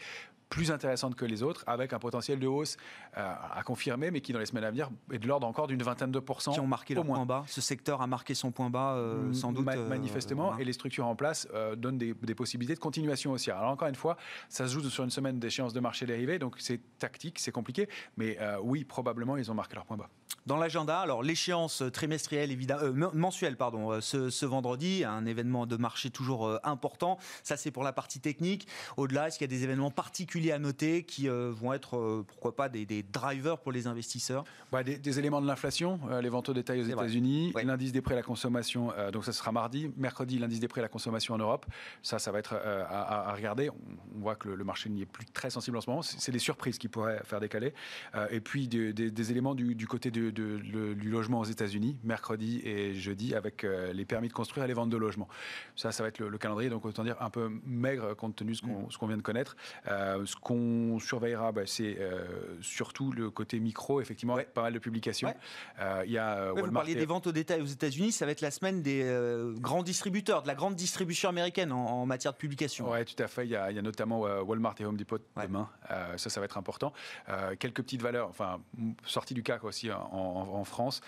plus 0.50 0.72
intéressantes 0.72 1.16
que 1.16 1.26
les 1.26 1.44
autres, 1.44 1.64
avec 1.68 1.94
un 1.94 2.00
potentiel 2.00 2.40
de 2.40 2.48
hausse 2.48 2.78
à 3.14 3.62
confirmer, 3.64 4.12
mais 4.12 4.22
qui 4.22 4.34
dans 4.34 4.40
les 4.40 4.46
semaines 4.46 4.64
à 4.64 4.72
venir 4.72 4.90
est 5.12 5.20
de 5.20 5.28
l'ordre 5.28 5.48
encore 5.48 5.68
d'une 5.68 5.82
vingtaine 5.82 6.12
de 6.12 6.20
pourcents. 6.20 6.52
Qui 6.52 6.60
ont 6.60 6.68
marqué 6.68 6.94
leur 6.94 7.06
point 7.06 7.26
bas. 7.26 7.44
Ce 7.48 7.62
secteur 7.62 8.02
a 8.02 8.08
marqué 8.08 8.34
son 8.34 8.52
point 8.52 8.70
bas, 8.70 8.98
sans 9.34 9.52
doute. 9.52 9.66
manifestement, 9.66 10.58
et 10.58 10.66
les 10.66 10.74
structures 10.74 11.06
en 11.06 11.16
place 11.16 11.48
donnent 11.78 11.98
des, 11.98 12.14
des, 12.14 12.36
possibilités 12.36 12.76
de 12.76 12.80
continuation 12.80 13.32
haussière. 13.32 13.58
Alors 13.58 13.72
encore 13.72 13.88
une 13.88 13.96
fois, 13.96 14.18
ça 14.50 14.68
se 14.68 14.74
joue 14.74 14.90
sur 14.90 15.04
une 15.04 15.10
semaine 15.10 15.40
d'échéance 15.40 15.74
de 15.74 15.80
marché 15.80 16.06
dérivé, 16.06 16.40
donc 16.40 16.56
c'est 16.60 16.80
tactique, 17.00 17.40
c'est 17.40 17.52
compliqué, 17.52 17.88
mais 18.18 18.38
euh, 18.40 18.58
oui, 18.62 18.84
probablement, 18.84 19.38
ils 19.38 19.52
ont 19.52 19.54
marqué 19.54 19.76
leur 19.76 19.86
point 19.86 19.98
bas. 19.98 20.10
Dans 20.46 20.58
l'agenda, 20.58 21.00
alors 21.00 21.24
l'échéance 21.24 21.84
trimestrielle, 21.92 22.52
évidemment, 22.52 22.84
euh, 22.84 23.10
mensuelle, 23.14 23.58
pardon, 23.58 23.92
euh, 23.92 24.02
ce, 24.02 24.46
vendredi, 24.46 25.04
un 25.04 25.26
événement 25.26 25.66
de 25.66 25.76
marché 25.76 26.12
toujours 26.12 26.60
important. 26.64 27.18
Ça, 27.44 27.58
c'est 27.58 27.72
pour 27.72 27.84
la 27.84 27.94
partie 27.94 28.20
technique. 28.20 28.68
Au-delà, 28.98 29.28
est-ce 29.28 29.40
qu'il 29.40 29.50
y 29.50 29.54
a 29.54 29.56
des 29.58 29.64
événements 29.64 29.92
particuliers 29.92 30.35
à 30.52 30.60
noter 30.60 31.04
qui 31.04 31.28
vont 31.28 31.74
être, 31.74 32.24
pourquoi 32.28 32.56
pas, 32.56 32.70
des, 32.70 33.04
drivers 33.04 33.58
pour 33.58 33.72
les 33.72 33.88
investisseurs 33.88 34.44
bah, 34.72 34.84
des, 34.84 35.20
éléments 35.20 35.42
de 35.42 35.48
l'inflation, 35.48 36.00
les 36.22 36.30
ventes 36.30 36.50
au 36.50 36.54
détail 36.54 36.82
aux 36.82 36.86
États-Unis, 36.86 37.54
l'indice 37.64 37.92
des 37.92 38.02
prix 38.02 38.14
à 38.14 38.18
la 38.18 38.24
consommation, 38.24 38.92
donc 39.12 39.26
ça 39.26 39.34
sera 39.34 39.52
mardi. 39.52 39.92
Mercredi, 39.98 40.38
l'indice 40.38 40.60
des 40.60 40.68
prix 40.68 40.82
à 40.82 40.84
la 40.84 40.90
consommation 40.90 41.34
en 41.34 41.38
Europe. 41.38 41.66
Ça, 42.02 42.20
ça 42.20 42.32
va 42.32 42.40
être 42.40 42.54
à, 42.54 43.34
regarder. 43.34 43.70
On, 43.70 44.20
voit 44.20 44.36
que 44.36 44.50
le, 44.50 44.56
le 44.56 44.64
marché 44.64 44.90
n'y 44.90 45.02
est 45.02 45.06
plus 45.06 45.26
très 45.26 45.50
sensible 45.50 45.78
en 45.78 45.82
ce 45.82 45.90
moment. 45.90 46.02
C'est 46.02 46.32
des 46.32 46.40
surprises 46.40 46.78
qui 46.78 46.88
pourraient 46.88 47.22
faire 47.24 47.40
décaler. 47.40 47.74
Euh, 48.16 48.28
et 48.32 48.40
puis 48.40 48.68
des, 48.68 49.32
éléments 49.32 49.56
du, 49.56 49.88
côté 49.88 50.12
du 50.12 50.32
logement 51.10 51.40
aux 51.40 51.46
États-Unis, 51.46 51.98
mercredi 52.04 52.62
et 52.64 52.94
jeudi, 52.96 53.36
avec 53.36 53.64
euh, 53.64 53.94
les 53.94 54.06
permis 54.06 54.28
de 54.28 54.34
construire 54.34 54.66
et 54.66 54.68
les 54.68 54.74
ventes 54.74 54.90
de 54.90 54.98
logements. 54.98 55.28
Ça, 55.76 55.92
ça 55.92 56.04
va 56.04 56.10
être 56.10 56.20
le, 56.20 56.38
calendrier, 56.38 56.70
donc 56.70 56.86
autant 56.86 57.04
dire 57.04 57.16
un 57.20 57.30
peu 57.30 57.52
maigre 57.66 58.14
compte 58.16 58.36
tenu 58.36 58.52
de 58.52 58.58
ce 58.58 58.62
qu'on 58.62 59.06
mm. 59.06 59.10
vient 59.10 59.18
de 59.18 59.22
connaître. 59.22 59.56
Ce 60.26 60.36
qu'on 60.36 61.00
surveillera, 61.00 61.52
bah, 61.52 61.64
c'est 61.66 61.98
surtout 62.62 63.12
le 63.12 63.30
côté 63.30 63.60
micro, 63.60 64.02
effectivement, 64.02 64.38
pas 64.54 64.64
mal 64.64 64.74
de 64.74 64.80
publications. 64.80 65.34
il 66.06 66.12
y 66.12 66.18
a 66.18 66.54
Walmart 66.54 66.66
vous 66.66 66.72
parliez 66.72 66.96
des 66.96 67.06
ventes 67.06 67.28
au 67.28 67.32
détail 67.32 67.62
aux 67.62 67.66
États-Unis, 67.66 68.12
ça 68.12 68.26
va 68.26 68.32
être 68.32 68.42
la 68.42 68.52
semaine 68.52 68.82
des 68.82 69.06
grands 69.60 69.84
distributeurs, 69.84 70.44
de 70.44 70.48
la 70.48 70.56
grande 70.56 70.76
distribution 70.76 71.30
américaine 71.30 71.72
en, 71.72 72.06
matière 72.06 72.34
de 72.34 72.38
publication. 72.38 72.92
Oui, 72.92 73.04
tout 73.06 73.22
à 73.22 73.28
fait. 73.28 73.46
Il 73.46 73.52
y 73.52 73.56
a, 73.56 73.72
il 73.72 73.76
y 73.76 73.80
a 73.80 73.82
notamment 73.82 74.22
Walmart 74.22 74.76
et 74.80 74.86
Home 74.86 74.98
Depot 74.98 75.18
demain. 75.42 75.70
ça, 76.18 76.30
ça 76.30 76.40
va 76.40 76.46
être 76.46 76.58
important. 76.58 76.94
quelques 77.60 77.82
petites 77.82 78.02
valeurs, 78.02 78.30
enfin, 78.30 78.60
sorties 79.06 79.34
du 79.34 79.44
CAC 79.44 79.64
aussi 79.64 79.92
en, 79.92 80.64
France. 80.66 81.02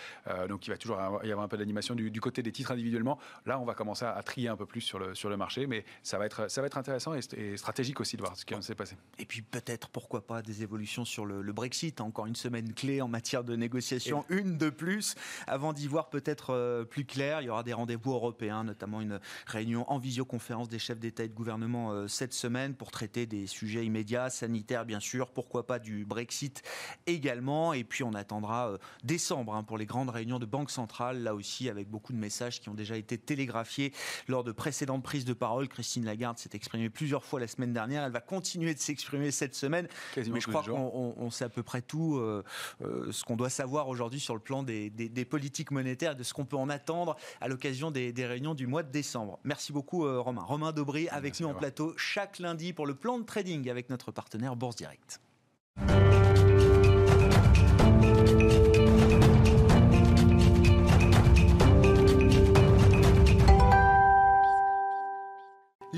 donc, 0.48 0.68
il 0.68 0.70
va 0.70 0.78
toujours 0.78 0.98
y 1.24 1.32
avoir 1.32 1.46
un 1.46 1.48
peu 1.48 1.58
d'animation 1.58 1.96
du, 1.96 2.12
du, 2.12 2.22
côté 2.22 2.44
des 2.44 2.52
titres 2.52 2.72
individuellement. 2.72 3.18
Là, 3.46 3.60
on 3.60 3.66
va 3.66 3.74
commencer 3.74 4.06
à, 4.06 4.22
trier 4.24 4.50
un 4.50 4.56
peu 4.56 4.66
plus 4.66 4.82
sur 4.82 5.00
le, 5.00 5.16
sur 5.16 5.30
le 5.30 5.38
marché, 5.38 5.68
mais 5.68 5.86
ça 6.04 6.18
va 6.18 6.26
être, 6.26 6.50
ça 6.50 6.62
va 6.62 6.68
être 6.68 6.78
intéressant 6.78 7.14
et, 7.14 7.58
stratégique 7.58 8.00
aussi 8.00 8.18
de 8.18 8.22
voir 8.22 8.36
ce 8.36 8.46
qui 8.46 8.62
s'est 8.62 8.76
passé. 8.76 8.96
Et 9.20 9.26
puis 9.26 9.42
peut-être, 9.42 9.90
pourquoi 9.90 10.26
pas, 10.26 10.42
des 10.42 10.62
évolutions 10.62 11.06
sur 11.06 11.26
le, 11.26 11.42
Brexit. 11.58 12.02
Encore 12.02 12.28
une 12.28 12.36
semaine 12.36 12.74
clé 12.74 13.02
en 13.02 13.08
matière 13.08 13.44
de 13.44 13.56
négociation, 13.56 14.26
une 14.30 14.58
de 14.58 14.70
plus, 14.70 15.16
avant 15.48 15.74
d'y 15.74 15.88
voir 15.88 16.10
peut-être 16.10 16.52
euh, 16.52 16.84
plus 16.84 17.06
clair. 17.06 17.42
Il 17.42 17.46
y 17.46 17.50
aura 17.50 17.64
des 17.64 17.74
rendez-vous 17.74 18.12
européens, 18.12 18.64
notamment 18.64 19.02
une 19.02 19.20
réunion 19.48 19.90
en 19.92 19.98
visioconférence 19.98 20.70
des 20.70 20.78
chefs 20.78 21.00
d'État 21.00 21.24
et 21.24 21.30
de 21.30 21.34
gouvernement 21.34 21.92
euh, 21.92 22.08
cette 22.08 22.34
semaine 22.34 22.76
pour 22.76 22.92
traiter 22.92 23.26
des 23.26 23.48
sujets 23.48 23.86
immédiats, 23.86 24.30
sanitaires 24.30 24.86
bien 24.86 25.00
sûr, 25.00 25.32
pourquoi 25.32 25.66
pas 25.66 25.80
du 25.80 26.06
Brexit 26.06 26.62
également. 27.08 27.74
Et 27.74 27.84
puis 27.84 28.04
on 28.04 28.14
attendra 28.14 28.70
euh, 28.70 28.78
décembre 29.04 29.56
hein, 29.56 29.64
pour 29.64 29.80
les 29.80 29.88
grandes 29.88 30.12
réunions 30.12 30.40
de 30.40 30.46
banque 30.46 30.70
centrale, 30.70 31.24
là 31.24 31.34
aussi 31.34 31.70
avec 31.70 31.90
beaucoup 31.90 32.14
de 32.14 32.20
messages 32.20 32.62
qui 32.62 32.70
ont 32.70 32.76
déjà 32.76 32.98
été 32.98 33.18
télégraphiés 33.18 33.94
lors 34.28 34.44
de 34.44 34.52
précédentes 34.52 35.04
prises 35.04 35.26
de 35.26 35.34
parole. 35.34 35.68
Christine 35.70 36.06
Lagarde 36.06 36.38
s'est 36.38 36.52
exprimée 36.54 36.92
plusieurs 36.92 37.24
fois 37.24 37.40
la 37.40 37.48
semaine 37.48 37.74
dernière. 37.74 38.04
Elle 38.04 38.12
va 38.12 38.22
continuer 38.22 38.76
de 38.76 38.80
s'exprimer 38.80 38.97
cette 39.32 39.56
semaine. 39.56 39.88
mais 40.16 40.40
je 40.40 40.48
crois 40.48 40.64
qu'on 40.64 41.30
sait 41.32 41.46
à 41.46 41.50
peu 41.50 41.64
près 41.64 41.82
tout 41.82 42.18
euh, 42.18 42.44
euh, 42.84 43.12
ce 43.12 43.24
qu'on 43.24 43.36
doit 43.36 43.50
savoir 43.50 43.88
aujourd'hui 43.88 44.20
sur 44.20 44.34
le 44.34 44.40
plan 44.40 44.64
des, 44.64 44.90
politiques 45.30 45.72
monétaires 45.72 46.14
et 46.14 46.16
de 46.16 46.24
ce 46.24 46.34
qu'on 46.34 46.46
peut 46.46 46.58
en 46.58 46.70
attendre 46.70 47.16
à 47.42 47.48
l'occasion 47.48 47.92
des, 47.92 48.14
réunions 48.26 48.56
du 48.56 48.68
mois 48.68 48.84
de 48.84 48.92
décembre. 48.92 49.40
Merci 49.44 49.72
beaucoup 49.72 50.06
euh, 50.06 50.20
Romain. 50.20 50.42
Romain 50.42 50.72
Daubry 50.72 51.08
avec 51.10 51.40
nous 51.40 51.48
en 51.48 51.54
plateau 51.54 51.94
chaque 51.98 52.40
lundi 52.40 52.74
pour 52.74 52.86
le 52.86 52.96
plan 52.96 53.20
de 53.20 53.24
trading 53.24 53.70
avec 53.70 53.90
notre 53.90 54.12
partenaire 54.12 54.56
Bourse 54.56 54.76
Direct. 54.76 55.22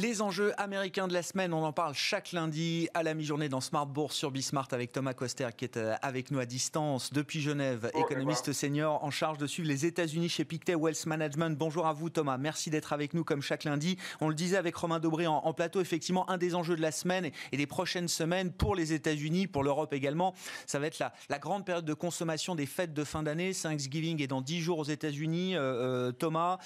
Les 0.01 0.22
enjeux 0.22 0.53
américains 0.58 1.10
de 1.10 1.13
la 1.13 1.22
semaine, 1.22 1.53
on 1.53 1.62
en 1.65 1.74
parle 1.74 1.94
chaque 1.94 2.32
lundi 2.32 2.88
à 2.94 3.03
la 3.03 3.13
mi-journée 3.13 3.50
dans 3.50 3.60
Smart 3.60 3.86
Bourse 3.86 4.15
sur 4.15 4.32
Bismart 4.32 4.70
avec 4.72 4.94
Thomas 4.94 5.13
Coster 5.13 5.50
qui 5.58 5.65
est 5.65 5.75
euh, 5.75 5.94
avec 6.01 6.32
nous 6.32 6.39
à 6.39 6.46
distance 6.46 7.12
depuis 7.12 7.41
Genève, 7.41 7.91
économiste 7.94 8.53
senior 8.53 9.03
en 9.03 9.12
charge 9.12 9.39
de 9.39 9.46
suivre 9.46 9.68
les 9.68 9.86
États-Unis 9.86 10.29
chez 10.29 10.46
Pictet 10.46 10.75
Wealth 10.75 11.06
Management. 11.06 11.58
Bonjour 11.58 11.86
à 11.86 11.91
vous 11.91 12.10
Thomas, 12.10 12.38
merci 12.38 12.70
d'être 12.70 12.94
avec 12.94 13.13
nous 13.13 13.25
comme 13.25 13.41
chaque 13.41 13.65
lundi. 13.65 13.98
On 14.22 14.29
le 14.29 14.36
disait 14.36 14.56
avec 14.56 14.74
Romain 14.77 15.00
Dobré 15.00 15.27
en, 15.27 15.51
plateau, 15.51 15.82
effectivement 15.82 16.29
un 16.29 16.38
des 16.38 16.56
enjeux 16.56 16.77
de 16.77 16.82
la 16.82 16.94
semaine 16.94 17.29
et 17.51 17.58
des 17.58 17.68
prochaines 17.68 18.08
semaines 18.08 18.53
pour 18.53 18.75
les 18.75 18.94
États-Unis, 18.94 19.48
pour 19.48 19.63
l'Europe 19.65 19.91
également, 19.91 20.34
ça 20.65 20.79
va 20.79 20.88
être 20.88 21.00
la, 21.00 21.12
la, 21.27 21.39
grande 21.39 21.65
période 21.65 21.84
de 21.84 21.94
consommation 21.94 22.56
des 22.56 22.68
fêtes 22.68 22.94
de 22.94 23.03
fin 23.03 23.22
d'année. 23.22 23.51
Thanksgiving 23.53 24.22
est 24.22 24.27
dans 24.27 24.41
10 24.41 24.62
jours 24.62 24.79
aux 24.79 24.86
États-Unis. 24.86 25.58
Euh, 25.58 25.60
euh, 25.60 26.12
Thomas, 26.13 26.58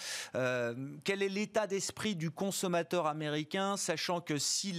quel 1.03 1.23
est 1.23 1.29
l'état 1.29 1.65
d'esprit 1.65 2.15
du 2.15 2.29
consommateur 2.29 3.07
américain 3.07 3.22
sachant 3.77 4.21
que 4.21 4.37
si 4.37 4.75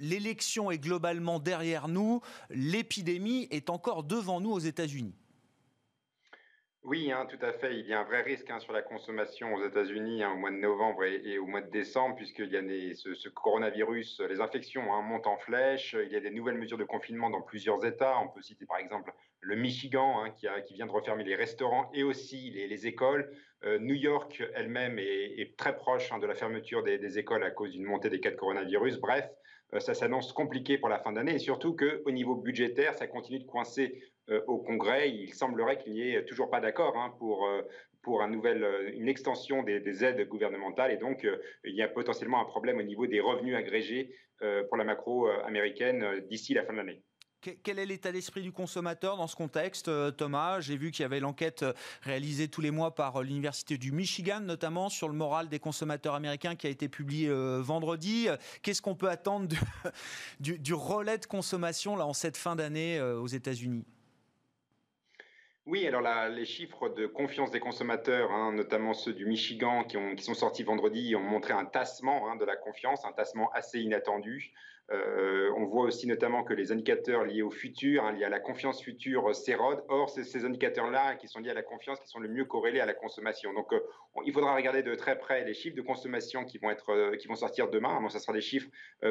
l'élection 0.00 0.70
est 0.70 0.78
globalement 0.78 1.38
derrière 1.38 1.88
nous, 1.88 2.20
l'épidémie 2.50 3.48
est 3.50 3.70
encore 3.70 4.04
devant 4.04 4.40
nous 4.40 4.52
aux 4.52 4.58
États-Unis. 4.58 5.14
Oui, 6.84 7.12
hein, 7.12 7.26
tout 7.26 7.38
à 7.46 7.52
fait. 7.52 7.78
Il 7.78 7.86
y 7.86 7.92
a 7.92 8.00
un 8.00 8.04
vrai 8.04 8.22
risque 8.22 8.50
hein, 8.50 8.58
sur 8.58 8.72
la 8.72 8.82
consommation 8.82 9.54
aux 9.54 9.64
États-Unis 9.64 10.24
hein, 10.24 10.32
au 10.32 10.36
mois 10.36 10.50
de 10.50 10.56
novembre 10.56 11.04
et, 11.04 11.38
au 11.38 11.46
mois 11.46 11.60
de 11.60 11.70
décembre, 11.70 12.16
puisqu'il 12.16 12.50
y 12.50 12.56
a 12.56 12.94
ce, 12.94 13.28
coronavirus, 13.28 14.20
les 14.28 14.40
infections 14.40 14.82
montent 15.00 15.28
en 15.28 15.36
flèche. 15.36 15.94
Il 15.94 16.10
y 16.10 16.16
a 16.16 16.20
des 16.20 16.30
nouvelles 16.30 16.58
mesures 16.58 16.78
de 16.78 16.84
confinement 16.84 17.30
dans 17.30 17.40
plusieurs 17.40 17.84
États. 17.86 18.18
On 18.18 18.28
peut 18.28 18.42
citer 18.42 18.66
par 18.66 18.78
exemple 18.78 19.12
le 19.40 19.54
Michigan, 19.54 20.24
qui, 20.36 20.48
vient 20.74 20.86
de 20.86 20.90
refermer 20.90 21.22
les 21.22 21.36
restaurants 21.36 21.88
et 21.94 22.02
aussi 22.02 22.50
les, 22.50 22.86
écoles. 22.88 23.30
Euh, 23.64 23.78
New 23.78 23.94
York 23.94 24.42
elle-même 24.54 24.98
est, 24.98 25.56
très 25.56 25.76
proche 25.76 26.10
de 26.10 26.26
la 26.26 26.34
fermeture 26.34 26.82
des, 26.82 27.16
écoles 27.16 27.44
à 27.44 27.52
cause 27.52 27.70
d'une 27.70 27.84
montée 27.84 28.10
des 28.10 28.18
cas 28.18 28.32
de 28.32 28.36
coronavirus. 28.36 28.98
Bref, 28.98 29.28
euh, 29.74 29.78
ça 29.78 29.94
s'annonce 29.94 30.32
compliqué 30.32 30.78
pour 30.78 30.88
la 30.88 30.98
fin 30.98 31.12
d'année 31.12 31.36
et 31.36 31.38
surtout 31.38 31.76
qu'au 31.76 32.10
niveau 32.10 32.34
budgétaire, 32.34 32.94
ça 32.94 33.06
continue 33.06 33.38
de 33.38 33.46
coincer 33.46 34.02
au 34.46 34.58
Congrès. 34.58 35.10
Il 35.10 35.32
semblerait 35.34 35.78
qu'il 35.78 35.92
n'y 35.92 36.14
ait 36.14 36.24
toujours 36.24 36.50
pas 36.50 36.60
d'accord 36.60 36.96
hein, 36.96 37.14
pour, 37.18 37.46
euh, 37.46 37.62
pour 38.02 38.22
un 38.22 38.28
nouvel, 38.28 38.62
euh, 38.62 38.90
une 38.94 39.08
extension 39.08 39.62
des, 39.62 40.04
aides 40.04 40.28
gouvernementales 40.28 40.92
et 40.92 40.96
donc 40.96 41.26
il 41.64 41.74
y 41.74 41.82
a 41.82 41.88
potentiellement 41.88 42.40
un 42.40 42.44
problème 42.44 42.78
au 42.78 42.82
niveau 42.82 43.06
des 43.06 43.20
revenus 43.20 43.54
agrégés 43.54 44.14
pour 44.68 44.76
la 44.76 44.82
macro 44.82 45.28
américaine 45.28 46.24
d'ici 46.28 46.54
la 46.54 46.64
fin 46.64 46.72
de 46.72 46.78
l'année. 46.78 47.02
Quel 47.40 47.78
est 47.78 47.86
l'état 47.86 48.10
d'esprit 48.10 48.42
du 48.42 48.50
consommateur 48.50 49.16
dans 49.16 49.28
ce 49.28 49.36
contexte, 49.36 49.90
Thomas? 50.16 50.60
J'ai 50.60 50.76
vu 50.76 50.90
qu'il 50.90 51.02
y 51.02 51.04
avait 51.04 51.20
l'enquête 51.20 51.64
réalisée 52.00 52.48
tous 52.48 52.60
les 52.60 52.72
mois 52.72 52.94
par 52.94 53.22
l'Université 53.22 53.78
du 53.78 53.92
Michigan, 53.92 54.40
notamment 54.40 54.88
sur 54.88 55.08
le 55.08 55.14
moral 55.14 55.48
des 55.48 55.60
consommateurs 55.60 56.14
américains 56.14 56.56
qui 56.56 56.66
a 56.66 56.70
été 56.70 56.88
publié 56.88 57.30
vendredi. 57.60 58.26
Qu'est-ce 58.62 58.82
qu'on 58.82 58.96
peut 58.96 59.10
attendre 59.10 59.46
du, 60.40 60.58
du, 60.58 60.74
relais 60.74 61.18
de 61.18 61.26
consommation 61.26 61.94
là, 61.94 62.06
en 62.06 62.14
cette 62.14 62.36
fin 62.36 62.56
d'année 62.56 63.00
aux 63.00 63.28
États-Unis? 63.28 63.84
Oui, 65.66 65.86
alors 65.86 66.02
les 66.28 66.44
chiffres 66.44 66.88
de 66.88 67.06
confiance 67.06 67.52
des 67.52 67.60
consommateurs, 67.60 68.32
hein, 68.32 68.52
notamment 68.52 68.94
ceux 68.94 69.12
du 69.12 69.26
Michigan 69.26 69.84
qui, 69.84 69.96
ont, 69.96 70.16
qui, 70.16 70.24
sont 70.24 70.34
sortis 70.34 70.64
vendredi, 70.64 71.14
ont 71.14 71.20
montré 71.20 71.52
un 71.52 71.64
tassement 71.64 72.28
hein, 72.28 72.36
de 72.36 72.44
la 72.44 72.56
confiance, 72.56 73.04
un 73.04 73.12
tassement 73.12 73.48
assez 73.52 73.80
inattendu. 73.80 74.52
Euh, 74.90 75.50
on 75.56 75.64
voit 75.64 75.84
aussi 75.84 76.06
notamment 76.06 76.42
que 76.42 76.52
les 76.52 76.72
indicateurs 76.72 77.24
liés 77.24 77.42
au 77.42 77.50
futur, 77.50 78.04
hein, 78.04 78.12
liés 78.12 78.24
à 78.24 78.28
la 78.28 78.40
confiance 78.40 78.82
future, 78.82 79.34
s'érodent. 79.34 79.84
Or, 79.88 80.10
c'est 80.10 80.24
ces 80.24 80.44
indicateurs-là 80.44 81.14
qui 81.14 81.28
sont 81.28 81.38
liés 81.38 81.50
à 81.50 81.54
la 81.54 81.62
confiance 81.62 82.00
qui 82.00 82.08
sont 82.08 82.18
le 82.18 82.28
mieux 82.28 82.44
corrélés 82.44 82.80
à 82.80 82.86
la 82.86 82.94
consommation. 82.94 83.54
Donc, 83.54 83.72
euh, 83.72 83.80
il 84.26 84.32
faudra 84.32 84.54
regarder 84.54 84.82
de 84.82 84.94
très 84.94 85.18
près 85.18 85.44
les 85.44 85.54
chiffres 85.54 85.76
de 85.76 85.82
consommation 85.82 86.44
qui 86.44 86.58
vont, 86.58 86.74
euh, 86.88 87.34
sortir 87.36 87.70
demain. 87.70 88.00
Bon, 88.00 88.08
ça 88.08 88.18
sera 88.18 88.32
des 88.32 88.42
chiffres 88.42 88.68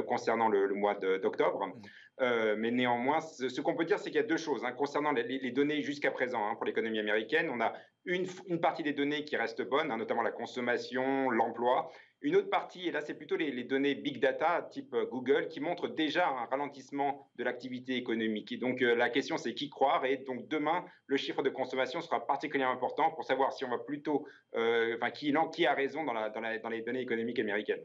concernant 0.08 0.50
le, 0.50 0.68
mois 0.74 0.96
d'octobre. 0.96 1.74
Mmh. 2.22 2.54
mais 2.58 2.72
néanmoins, 2.72 3.20
ce, 3.20 3.62
qu'on 3.62 3.76
peut 3.76 3.86
dire, 3.86 3.98
c'est 3.98 4.12
qu'il 4.12 4.22
y 4.22 4.24
a 4.24 4.28
deux 4.28 4.38
choses. 4.38 4.64
Hein. 4.64 4.72
concernant 4.74 5.12
les, 5.12 5.52
données 5.52 5.82
jusqu'à 5.82 6.12
présent 6.12 6.46
hein, 6.48 6.56
pour 6.56 6.66
l'économie 6.66 7.00
américaine, 7.00 7.50
on 7.50 7.60
a 7.60 7.74
une, 8.06 8.28
partie 8.60 8.84
des 8.84 8.94
données 8.94 9.26
qui 9.26 9.36
restent 9.36 9.62
bonnes, 9.62 9.90
notamment 9.90 10.22
la 10.22 10.32
consommation, 10.32 11.30
l'emploi. 11.30 11.92
Une 12.24 12.36
autre 12.36 12.50
partie, 12.50 12.88
et 12.88 12.92
là 12.92 13.02
c'est 13.02 13.16
plutôt 13.16 13.36
les, 13.36 13.64
données 13.64 13.96
big 13.96 14.20
data 14.20 14.68
type 14.70 14.94
euh, 14.94 15.08
Google, 15.08 15.48
qui 15.48 15.60
montrent 15.60 15.88
déjà 15.88 16.28
un 16.28 16.46
ralentissement 16.46 17.28
de 17.38 17.44
l'activité 17.44 17.96
économique. 17.96 18.52
Et 18.52 18.58
donc 18.58 18.84
euh, 18.84 18.94
la 18.94 19.10
question 19.10 19.38
c'est 19.38 19.56
qui 19.56 19.72
croire. 19.72 20.06
Et 20.06 20.18
donc 20.18 20.48
demain, 20.48 20.86
le 21.08 21.18
chiffre 21.18 21.42
de 21.42 21.50
consommation 21.50 22.00
sera 22.02 22.26
particulièrement 22.28 22.76
important 22.76 23.10
pour 23.10 23.24
savoir 23.24 23.54
si 23.54 23.66
on 23.66 23.70
va 23.70 23.80
plutôt, 23.80 24.28
euh, 24.56 24.96
enfin 24.98 25.10
qui, 25.10 25.66
a 25.66 25.74
raison 25.74 26.04
dans, 26.04 26.70
les 26.70 26.82
données 26.82 27.02
économiques 27.02 27.40
américaines. 27.40 27.82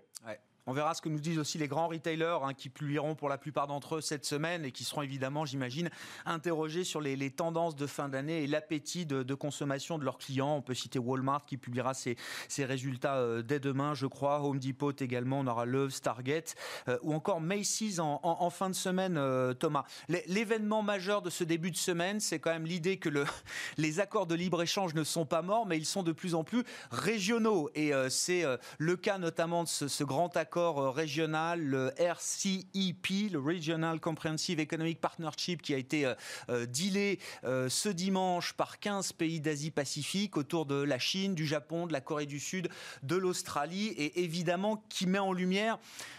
On 0.68 0.72
verra 0.72 0.94
ce 0.94 1.00
que 1.00 1.09
nous 1.09 1.20
disent 1.20 1.38
aussi 1.38 1.59
les 1.59 1.68
grands 1.68 1.87
retailers 1.87 2.38
hein, 2.42 2.52
qui 2.52 2.68
publieront 2.68 3.14
pour 3.14 3.29
la 3.29 3.38
plupart 3.38 3.68
d'entre 3.68 3.96
eux 3.96 4.00
cette 4.00 4.24
semaine 4.24 4.64
et 4.64 4.72
qui 4.72 4.83
seront 4.83 5.02
évidemment, 5.02 5.44
j'imagine, 5.44 5.90
interrogés 6.24 6.83
sur 6.83 7.00
les, 7.00 7.31
tendances 7.31 7.76
de 7.76 7.87
fin 7.87 8.09
d'année 8.09 8.42
et 8.42 8.46
l'appétit 8.48 9.07
de, 9.07 9.35
consommation 9.35 9.96
de 9.96 10.05
leurs 10.05 10.18
clients. 10.18 10.57
On 10.57 10.62
peut 10.62 10.74
citer 10.74 10.98
Walmart 10.98 11.46
qui 11.46 11.57
publiera 11.57 11.94
ses, 11.94 12.16
résultats 12.59 13.16
euh, 13.18 13.42
dès 13.42 13.61
demain, 13.61 13.94
je 13.94 14.07
crois. 14.07 14.42
Home 14.42 14.59
Depot 14.59 14.90
également, 14.90 15.38
on 15.38 15.46
aura 15.46 15.66
Lowe's, 15.66 16.00
Target 16.00 16.44
euh, 16.88 16.98
ou 17.02 17.14
encore 17.14 17.40
Macy's 17.40 18.00
en, 18.00 18.50
fin 18.50 18.68
de 18.68 18.74
semaine, 18.74 19.18
euh, 19.18 19.55
Thomas. 19.55 19.85
L'événement 20.09 20.83
majeur 20.83 21.22
de 21.22 21.31
ce 21.31 21.44
début 21.44 21.70
de 21.70 21.76
semaine, 21.76 22.18
c'est 22.18 22.40
quand 22.40 22.50
même 22.50 22.66
l'idée 22.66 22.96
que 22.96 23.09
le, 23.09 23.24
les 23.76 24.00
accords 24.00 24.26
de 24.26 24.35
libre-échange 24.35 24.94
ne 24.94 25.05
sont 25.05 25.26
pas 25.26 25.42
morts, 25.42 25.64
mais 25.64 25.79
ils 25.79 25.87
sont 25.87 26.02
de 26.02 26.12
plus 26.12 26.35
en 26.35 26.42
plus 26.42 26.64
régionaux. 26.90 27.70
Et 27.76 27.92
c'est 28.09 28.44
le 28.79 28.96
cas 28.96 29.18
notamment 29.18 29.62
de 29.62 29.68
ce 29.68 30.05
grand 30.05 30.37
accord 30.37 30.56
euh, 30.57 30.90
régional, 30.90 31.61
le 31.61 31.92
RCEP, 31.99 33.31
le 33.33 33.38
Regional 33.38 34.01
Comprehensive 34.01 34.61
Economic 34.61 35.01
Partnership, 35.01 35.62
qui 35.62 35.75
a 35.75 35.77
été 35.77 36.07
euh, 36.07 36.14
euh, 36.49 36.66
dealé 36.66 37.19
ce 37.42 37.88
dimanche 37.88 38.53
par 38.55 38.79
15 38.79 39.12
pays 39.12 39.40
d'Asie-Pacifique 39.40 40.37
autour 40.37 40.66
de 40.66 40.77
la 40.77 40.99
Chine, 40.99 41.35
du 41.35 41.47
Japon, 41.47 41.87
de 41.87 41.92
la 41.92 42.01
Corée 42.01 42.27
du 42.27 42.40
Sud, 42.40 42.69
de 43.03 43.16
l'Australie, 43.16 43.88
et 43.88 44.23
évidemment 44.23 44.85
qui 44.88 45.07
met 45.07 45.19
en 45.19 45.33
lumière 45.33 45.79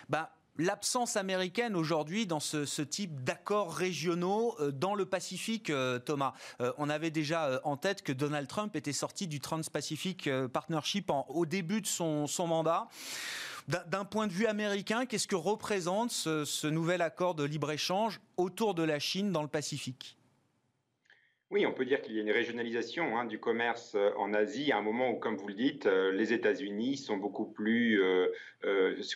bah, 0.09 0.31
l'absence 0.57 1.17
américaine 1.17 1.75
aujourd'hui 1.75 2.25
dans 2.25 2.39
ce, 2.39 2.81
type 2.81 3.23
d'accords 3.23 3.73
régionaux 3.73 4.55
dans 4.73 4.95
le 4.95 5.05
Pacifique, 5.05 5.71
Thomas. 6.05 6.33
on 6.77 6.89
avait 6.89 7.11
déjà 7.11 7.61
en 7.63 7.77
tête 7.77 8.01
que 8.01 8.11
Donald 8.11 8.47
Trump 8.47 8.75
était 8.75 8.93
sorti 8.93 9.27
du 9.27 9.39
Trans-Pacific 9.39 10.29
Partnership 10.51 11.11
au 11.29 11.45
début 11.45 11.81
de 11.81 11.87
son 11.87 12.27
mandat. 12.47 12.87
D'un 13.67 14.05
point 14.05 14.27
de 14.27 14.31
vue 14.31 14.45
américain, 14.45 15.05
qu'est-ce 15.05 15.27
que 15.27 15.35
représente 15.35 16.11
ce 16.11 16.67
nouvel 16.67 17.01
accord 17.01 17.35
de 17.35 17.43
libre-échange 17.43 18.21
autour 18.37 18.73
de 18.73 18.83
la 18.83 18.97
Chine 18.97 19.33
dans 19.33 19.41
le 19.41 19.49
Pacifique? 19.49 20.17
Oui, 21.49 21.65
on 21.65 21.71
peut 21.71 21.85
dire 21.85 22.01
qu'il 22.01 22.13
y 22.15 22.19
a 22.19 22.21
une 22.21 22.31
régionalisation 22.31 23.17
hein, 23.17 23.23
du 23.23 23.39
commerce 23.39 23.95
euh, 23.95 24.11
en 24.17 24.33
Asie 24.33 24.73
à 24.73 24.77
un 24.77 24.81
moment 24.81 25.11
où, 25.11 25.15
comme 25.17 25.37
vous 25.37 25.47
le 25.47 25.53
dites, 25.53 25.85
euh, 25.85 26.11
les 26.11 26.33
États-Unis 26.33 26.97
sont 26.97 27.15
beaucoup 27.15 27.45
plus 27.45 28.01
euh, 28.03 28.27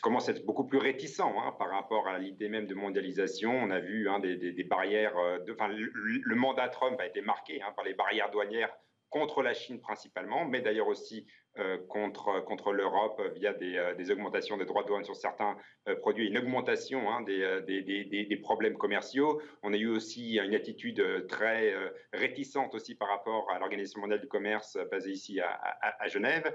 commencent 0.01 0.29
à 0.29 0.31
être 0.31 0.45
beaucoup 0.45 0.65
plus 0.65 0.77
réticents 0.77 1.35
hein, 1.41 1.53
par 1.59 1.69
rapport 1.71 2.07
à 2.07 2.19
l'idée 2.19 2.47
même 2.47 2.67
de 2.67 2.73
mondialisation. 2.73 3.51
On 3.51 3.69
a 3.69 3.81
vu 3.81 4.07
hein, 4.07 4.19
des, 4.19 4.63
barrières, 4.63 5.13
le, 5.45 6.35
mandat 6.35 6.69
Trump 6.69 6.97
a 7.01 7.05
été 7.05 7.21
marqué 7.21 7.59
par 7.75 7.83
les 7.83 7.93
barrières 7.93 8.31
douanières 8.31 8.71
contre 9.11 9.43
la 9.43 9.53
Chine 9.53 9.79
principalement, 9.79 10.45
mais 10.45 10.61
d'ailleurs 10.61 10.87
aussi 10.87 11.27
euh, 11.27 11.40
contre, 11.87 12.43
contre 12.45 12.71
l'Europe 12.71 13.21
via 13.35 13.53
des, 13.53 13.77
euh, 13.77 13.93
des, 13.95 14.11
augmentations 14.11 14.57
des 14.57 14.65
droits 14.65 14.83
de 14.83 14.87
douane 14.87 15.03
sur 15.03 15.15
certains 15.15 15.57
euh, 15.87 15.95
produits, 15.95 16.27
une 16.27 16.37
augmentation 16.37 17.11
hein, 17.11 17.21
des, 17.21 17.61
des, 17.61 18.37
problèmes 18.37 18.77
commerciaux. 18.77 19.41
On 19.61 19.73
a 19.73 19.77
eu 19.77 19.87
aussi 19.87 20.37
une 20.37 20.55
attitude 20.55 21.27
très 21.27 21.73
réticente 22.13 22.73
aussi 22.73 22.95
par 22.95 23.07
rapport 23.09 23.51
à 23.51 23.59
l'Organisation 23.59 24.01
mondiale 24.01 24.19
du 24.19 24.27
commerce 24.27 24.77
basée 24.89 25.11
ici 25.11 25.39
à, 25.39 26.07
Genève. 26.07 26.53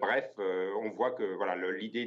bref, 0.00 0.32
on 0.38 0.90
voit 0.90 1.10
que 1.10 1.24
voilà, 1.34 1.56
l'idée 1.72 2.06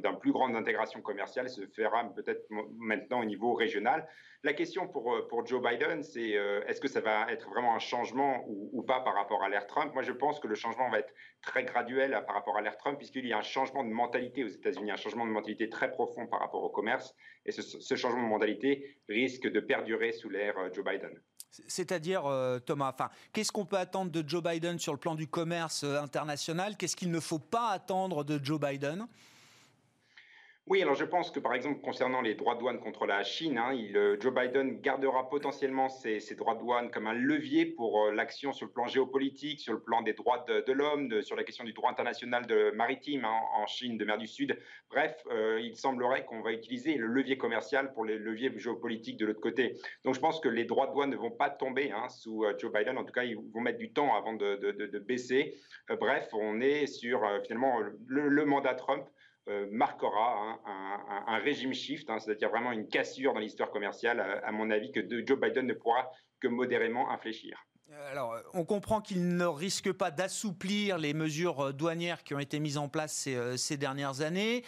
d'un 0.00 0.14
plus 0.14 0.32
grande 0.32 0.56
intégration 0.56 1.02
commerciale 1.02 1.50
se 1.50 1.66
fera 1.66 2.04
peut-être 2.14 2.46
maintenant 2.78 3.20
au 3.20 3.24
niveau 3.24 3.52
régional. 3.54 4.08
La 4.42 4.52
question 4.52 4.88
pour, 4.88 5.26
pour 5.28 5.46
Joe 5.46 5.62
Biden, 5.62 6.02
c'est 6.02 6.30
est-ce 6.66 6.80
que 6.80 6.88
ça 6.88 7.00
va 7.00 7.30
être 7.30 7.48
vraiment 7.50 7.74
un 7.74 7.80
changement 7.80 8.44
ou 8.46 8.82
pas 8.82 9.00
par 9.00 9.14
rapport 9.14 9.42
à 9.42 9.48
l'ère 9.48 9.66
Trump? 9.66 9.92
Moi, 9.92 10.02
je 10.02 10.12
pense 10.12 10.40
que 10.40 10.48
le 10.48 10.54
changement 10.54 10.88
va 10.88 11.00
être 11.00 11.12
très 11.46 11.64
graduel 11.64 12.22
par 12.26 12.34
rapport 12.34 12.58
à 12.58 12.60
l'ère 12.60 12.76
Trump, 12.76 12.98
puisqu'il 12.98 13.26
y 13.26 13.32
a 13.32 13.38
un 13.38 13.42
changement 13.42 13.84
de 13.84 13.88
mentalité 13.88 14.44
aux 14.44 14.48
États-Unis, 14.48 14.90
un 14.90 14.96
changement 14.96 15.24
de 15.24 15.30
mentalité 15.30 15.70
très 15.70 15.90
profond 15.90 16.26
par 16.26 16.40
rapport 16.40 16.62
au 16.62 16.68
commerce. 16.68 17.14
Et 17.46 17.52
ce, 17.52 17.94
changement 17.94 18.22
de 18.22 18.28
mentalité 18.28 18.98
risque 19.08 19.50
de 19.50 19.60
perdurer 19.60 20.12
sous 20.12 20.28
l'ère 20.28 20.58
euh, 20.58 20.68
Joe 20.74 20.84
Biden. 20.84 21.18
C'est-à-dire, 21.68 22.26
euh, 22.26 22.58
Thomas, 22.58 22.94
qu'est-ce 23.32 23.52
qu'on 23.52 23.64
peut 23.64 23.78
attendre 23.78 24.10
de 24.10 24.28
Joe 24.28 24.42
Biden 24.42 24.78
sur 24.78 24.92
le 24.92 24.98
plan 24.98 25.14
du 25.14 25.28
commerce 25.28 25.84
euh, 25.84 26.02
international? 26.02 26.76
Qu'est-ce 26.76 26.96
qu'il 26.96 27.10
ne 27.10 27.20
faut 27.20 27.38
pas 27.38 27.70
attendre 27.70 28.24
de 28.24 28.44
Joe 28.44 28.60
Biden? 28.60 29.06
Oui, 30.68 30.82
alors 30.82 30.96
je 30.96 31.04
pense 31.04 31.30
que 31.30 31.38
par 31.38 31.54
exemple 31.54 31.80
concernant 31.80 32.20
les 32.20 32.34
droits 32.34 32.56
de 32.56 32.58
douane 32.58 32.80
contre 32.80 33.06
la 33.06 33.22
Chine, 33.22 33.56
hein, 33.56 33.72
euh, 33.94 34.16
Joe 34.18 34.34
Biden 34.34 34.80
gardera 34.80 35.30
potentiellement 35.30 35.88
ces, 35.88 36.18
droits 36.34 36.56
de 36.56 36.58
douane 36.58 36.90
comme 36.90 37.06
un 37.06 37.12
levier 37.12 37.66
pour 37.66 38.06
euh, 38.06 38.10
l'action 38.12 38.52
sur 38.52 38.66
le 38.66 38.72
plan 38.72 38.88
géopolitique, 38.88 39.60
sur 39.60 39.74
le 39.74 39.80
plan 39.80 40.02
des 40.02 40.12
droits 40.12 40.44
de, 40.48 40.72
l'homme, 40.72 41.22
sur 41.22 41.36
la 41.36 41.44
question 41.44 41.62
du 41.62 41.72
droit 41.72 41.88
international 41.88 42.46
maritime 42.74 43.24
hein, 43.24 43.38
en 43.54 43.66
Chine, 43.66 43.96
de 43.96 44.04
mer 44.04 44.18
du 44.18 44.26
Sud. 44.26 44.58
Bref, 44.90 45.16
euh, 45.30 45.60
il 45.60 45.76
semblerait 45.76 46.24
qu'on 46.24 46.40
va 46.40 46.50
utiliser 46.50 46.96
le 46.96 47.06
levier 47.06 47.38
commercial 47.38 47.92
pour 47.92 48.04
les 48.04 48.18
leviers 48.18 48.52
géopolitiques 48.58 49.18
de 49.18 49.26
l'autre 49.26 49.40
côté. 49.40 49.78
Donc 50.04 50.16
je 50.16 50.20
pense 50.20 50.40
que 50.40 50.48
les 50.48 50.64
droits 50.64 50.88
de 50.88 50.94
douane 50.94 51.10
ne 51.10 51.16
vont 51.16 51.30
pas 51.30 51.48
tomber 51.48 51.92
hein, 51.92 52.08
sous 52.08 52.44
Joe 52.58 52.72
Biden. 52.72 52.98
En 52.98 53.04
tout 53.04 53.12
cas, 53.12 53.22
ils 53.22 53.36
vont 53.36 53.60
mettre 53.60 53.78
du 53.78 53.92
temps 53.92 54.16
avant 54.16 54.32
de, 54.32 54.98
baisser. 54.98 55.54
bref, 56.00 56.28
on 56.32 56.60
est 56.60 56.86
sur 56.86 57.22
finalement 57.44 57.78
le 58.08 58.44
mandat 58.44 58.74
Trump 58.74 59.06
euh, 59.48 59.66
marquera 59.70 60.58
un, 61.26 61.38
régime 61.38 61.72
shift, 61.72 62.10
hein, 62.10 62.18
c'est-à-dire 62.18 62.50
vraiment 62.50 62.72
une 62.72 62.88
cassure 62.88 63.32
dans 63.32 63.40
l'histoire 63.40 63.70
commerciale, 63.70 64.40
à, 64.42 64.50
mon 64.52 64.70
avis, 64.70 64.90
que 64.90 65.00
Joe 65.24 65.38
Biden 65.38 65.66
ne 65.66 65.74
pourra 65.74 66.10
que 66.40 66.48
modérément 66.48 67.10
infléchir. 67.10 67.56
Alors, 68.10 68.36
on 68.52 68.64
comprend 68.64 69.00
qu'il 69.00 69.36
ne 69.36 69.46
risque 69.46 69.92
pas 69.92 70.10
d'assouplir 70.10 70.98
les 70.98 71.14
mesures 71.14 71.72
douanières 71.72 72.24
qui 72.24 72.34
ont 72.34 72.40
été 72.40 72.58
mises 72.58 72.78
en 72.78 72.88
place 72.88 73.26
euh, 73.28 73.56
ces 73.56 73.76
dernières 73.76 74.22
années. 74.22 74.64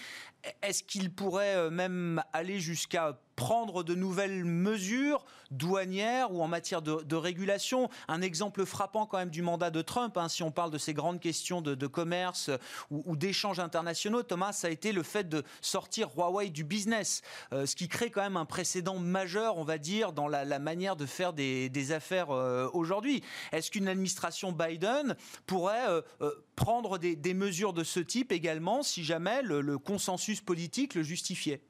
Est-ce 0.63 0.83
qu'il 0.83 1.13
pourrait 1.13 1.57
euh, 1.57 1.71
même 1.71 2.23
aller 2.33 2.61
jusqu'à 2.61 3.19
prendre 3.39 3.85
de 3.85 3.95
nouvelles 3.95 4.45
mesures 4.45 5.25
douanières 5.53 6.33
ou 6.33 6.43
en 6.43 6.49
matière 6.49 6.83
de, 6.83 7.15
régulation? 7.15 7.89
Un 8.09 8.21
exemple 8.21 8.67
frappant 8.67 9.07
quand 9.07 9.19
même 9.19 9.31
du 9.31 9.43
mandat 9.43 9.71
de 9.71 9.81
Trump, 9.81 10.17
hein, 10.17 10.29
si 10.29 10.43
on 10.43 10.51
parle 10.51 10.73
de 10.73 10.79
ces 10.79 10.93
grandes 10.93 11.21
questions 11.21 11.63
de, 11.63 11.87
commerce 11.87 12.51
ou, 12.91 13.17
d'échanges 13.17 13.61
internationaux, 13.61 14.25
Thomas, 14.25 14.53
ça 14.53 14.67
a 14.67 14.71
été 14.71 14.91
le 14.91 15.05
fait 15.05 15.29
de 15.29 15.45
sortir 15.61 16.11
Huawei 16.17 16.51
du 16.51 16.65
business, 16.65 17.23
euh, 17.53 17.65
ce 17.65 17.77
qui 17.77 17.87
crée 17.87 18.11
quand 18.11 18.23
même 18.23 18.37
un 18.37 18.45
précédent 18.45 18.99
majeur, 18.99 19.57
on 19.57 19.65
va 19.65 19.79
dire, 19.79 20.13
dans 20.13 20.27
la, 20.27 20.59
manière 20.59 20.97
de 20.97 21.07
faire 21.07 21.33
des, 21.33 21.93
affaires 21.93 22.31
euh, 22.31 22.69
aujourd'hui. 22.73 23.23
Est-ce 23.53 23.71
qu'une 23.71 23.87
administration 23.87 24.51
Biden 24.51 25.15
pourrait 25.47 25.89
euh, 25.89 26.03
prendre 26.57 26.99
des, 26.99 27.35
mesures 27.35 27.73
de 27.73 27.85
ce 27.85 28.01
type 28.01 28.33
également 28.33 28.83
si 28.83 29.05
jamais 29.05 29.43
le 29.43 29.79
consensus 29.79 30.28
politique 30.37 30.95
le 30.95 31.03
justifiait 31.03 31.61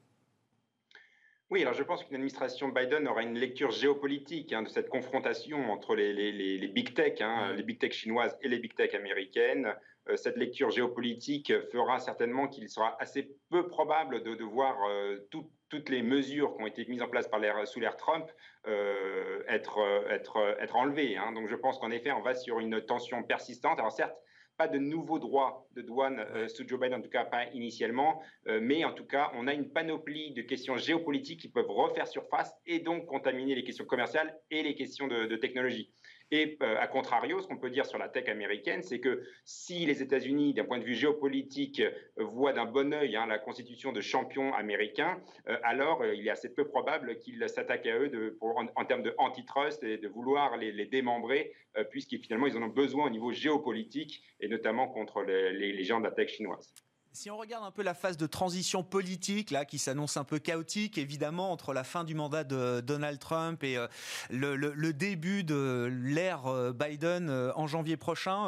oui, 1.51 1.63
alors 1.63 1.73
je 1.73 1.83
pense 1.83 2.05
qu'une 2.05 2.17
administration 2.17 2.69
Biden 2.69 3.09
aura 3.09 3.23
une 3.23 3.39
lecture 3.39 3.71
géopolitique 3.71 4.53
hein, 4.53 4.63
de 4.63 4.69
cette 4.69 4.91
confrontation 4.91 5.73
entre 5.73 5.95
les, 5.95 6.13
les, 6.13 6.69
big 6.69 6.93
tech, 6.93 7.23
hein, 7.23 7.55
les 7.55 7.63
big 7.63 7.79
tech 7.79 7.93
chinoises 7.93 8.37
et 8.43 8.49
les 8.49 8.59
big 8.59 8.75
tech 8.75 8.95
américaines. 8.95 9.75
Euh, 10.11 10.17
cette 10.17 10.37
lecture 10.37 10.71
géopolitique 10.71 11.53
fera 11.73 12.01
certainement 12.01 12.49
qu'il 12.49 12.69
sera 12.69 13.01
assez 13.01 13.31
peu 13.49 13.67
probable 13.67 14.23
de, 14.23 14.35
de 14.35 14.45
voir 14.45 14.77
euh, 14.91 15.27
toutes 15.31 15.89
les 15.89 16.03
mesures 16.03 16.55
qui 16.55 16.63
ont 16.63 16.67
été 16.67 16.85
mises 16.85 17.01
en 17.01 17.09
place 17.09 17.29
par 17.29 17.41
sous 17.67 17.81
l'ère 17.81 17.97
Trump 17.97 18.27
euh, 18.67 19.43
être, 19.49 19.81
être, 20.11 20.57
être 20.61 20.77
enlevées. 20.77 21.17
Hein. 21.17 21.33
Donc 21.33 21.49
je 21.49 21.57
pense 21.57 21.79
qu'en 21.79 21.91
effet, 21.91 22.13
on 22.13 22.21
va 22.21 22.35
sur 22.35 22.61
une 22.61 22.79
tension 22.83 23.23
persistante. 23.23 23.79
Alors 23.79 23.93
certes, 23.93 24.17
pas 24.59 24.69
de 24.69 24.79
nouveaux 24.79 25.21
droits 25.21 25.69
de 25.77 25.83
douane 25.83 26.19
euh, 26.35 26.49
sous 26.49 26.67
Joe 26.69 26.81
Biden, 26.81 26.99
en 26.99 27.03
tout 27.03 27.09
cas 27.09 27.25
pas 27.25 27.47
initialement, 27.55 28.21
euh, 28.49 28.59
mais 28.61 28.85
en 28.85 28.93
tout 28.93 29.07
cas, 29.07 29.31
on 29.35 29.47
a 29.47 29.55
une 29.55 29.71
panoplie 29.71 30.33
de 30.33 30.43
questions 30.43 30.77
géopolitiques 30.77 31.41
qui 31.41 31.49
peuvent 31.49 31.71
refaire 31.71 32.09
surface 32.09 32.53
et 32.67 32.81
donc 32.81 33.07
contaminer 33.07 33.55
les 33.55 33.63
questions 33.63 33.85
commerciales 33.85 34.37
et 34.51 34.65
les 34.65 34.75
questions 34.75 35.07
de 35.07 35.37
technologie. 35.37 35.93
Et 36.31 36.59
euh, 36.63 36.77
à 36.79 36.87
contrario, 36.87 37.41
ce 37.41 37.47
qu'on 37.47 37.57
peut 37.57 37.71
dire 37.71 37.87
sur 37.87 37.99
la 37.99 38.09
tech 38.09 38.29
américaine, 38.29 38.83
c'est 38.83 39.01
que 39.01 39.23
si 39.45 39.87
les 39.87 40.03
États-Unis, 40.03 40.53
d'un 40.53 40.65
point 40.65 40.79
de 40.79 40.85
vue 40.85 40.95
géopolitique, 40.95 41.83
voient 42.17 42.53
d'un 42.53 42.67
bon 42.67 42.93
œil 42.93 43.17
hein, 43.17 43.27
la 43.27 43.39
constitution 43.39 43.93
de 43.93 44.01
champions 44.01 44.55
américains, 44.55 45.21
euh, 45.49 45.57
alors 45.63 46.03
euh, 46.03 46.15
il 46.15 46.27
est 46.27 46.31
assez 46.31 46.53
peu 46.53 46.69
probable 46.69 47.19
qu'ils 47.19 47.49
s'attaquent 47.49 47.87
à 47.87 47.99
eux 47.99 48.39
en, 48.41 48.85
termes 48.85 49.03
de 49.03 49.15
antitrust 49.19 49.83
et 49.85 49.97
de 49.97 50.09
vouloir 50.09 50.57
les, 50.57 50.87
démembrer, 50.87 51.53
puisqu'ils 51.91 52.21
finalement 52.21 52.47
ils 52.47 52.57
en 52.57 52.63
ont 52.63 52.69
besoin 52.69 53.07
au 53.07 53.11
niveau 53.11 53.33
géopolitique 53.33 54.23
et 54.41 54.49
notamment 54.49 54.89
contre 54.89 55.23
les, 55.23 55.53
les 55.53 55.85
gens 55.85 55.99
de 55.99 56.05
la 56.05 56.11
tech 56.11 56.31
chinoise. 56.31 56.73
Si 57.19 57.33
on 57.33 57.37
regarde 57.37 57.65
un 57.65 57.73
peu 57.73 57.83
la 57.83 57.95
phase 57.95 58.17
de 58.17 58.29
transition 58.29 58.85
politique 58.85 59.51
là 59.51 59.65
qui 59.65 59.79
s'annonce 59.79 60.17
un 60.17 60.23
peu 60.23 60.39
chaotique, 60.39 60.99
évidemment 60.99 61.51
entre 61.51 61.75
la 61.75 61.83
fin 61.83 62.05
du 62.05 62.15
mandat 62.15 62.45
de 62.45 62.79
Donald 62.79 63.19
Trump 63.19 63.65
et 63.65 63.77
euh, 63.77 63.89
le, 64.31 64.93
début 64.93 65.43
de 65.43 65.91
l'ère 66.05 66.47
euh, 66.47 66.73
Biden 66.73 67.29
euh, 67.29 67.51
en 67.57 67.67
janvier 67.67 67.97
prochain, 67.97 68.45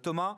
Thomas, 0.00 0.36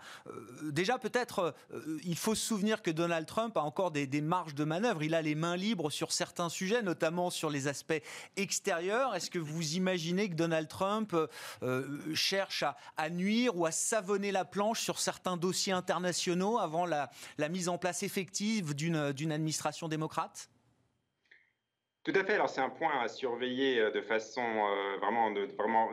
déjà 0.62 0.98
peut-être 0.98 1.54
il 2.02 2.16
faut 2.16 2.34
se 2.34 2.46
souvenir 2.46 2.80
que 2.80 2.90
Donald 2.90 3.26
Trump 3.26 3.54
a 3.58 3.60
encore 3.60 3.90
des, 3.90 4.06
marges 4.22 4.54
de 4.54 4.64
manœuvre. 4.64 5.02
Il 5.02 5.14
a 5.14 5.20
les 5.20 5.34
mains 5.34 5.56
libres 5.56 5.90
sur 5.90 6.12
certains 6.12 6.48
sujets, 6.48 6.80
notamment 6.80 7.28
sur 7.28 7.50
les 7.50 7.68
aspects 7.68 8.00
extérieurs. 8.38 9.14
Est-ce 9.14 9.28
que 9.28 9.38
vous 9.38 9.74
imaginez 9.74 10.30
que 10.30 10.34
Donald 10.34 10.68
Trump 10.68 11.14
cherche 12.14 12.64
à, 12.96 13.10
nuire 13.10 13.54
ou 13.54 13.66
à 13.66 13.70
savonner 13.70 14.32
la 14.32 14.46
planche 14.46 14.80
sur 14.80 14.98
certains 14.98 15.36
dossiers 15.36 15.74
internationaux 15.74 16.58
avant 16.58 16.86
la, 16.86 17.10
la 17.36 17.50
mise 17.50 17.65
en 17.68 17.78
place 17.78 18.02
effective 18.02 18.74
d'une 18.74 19.32
administration 19.32 19.88
démocrate? 19.88 20.48
Tout 22.06 22.12
à 22.14 22.22
fait. 22.22 22.34
Alors 22.34 22.48
c'est 22.48 22.60
un 22.60 22.70
point 22.70 23.00
à 23.00 23.08
surveiller 23.08 23.80
euh, 23.80 23.90
de 23.90 24.00
façon 24.00 24.40
euh, 24.40 24.96
vraiment, 24.98 25.32
de, 25.32 25.48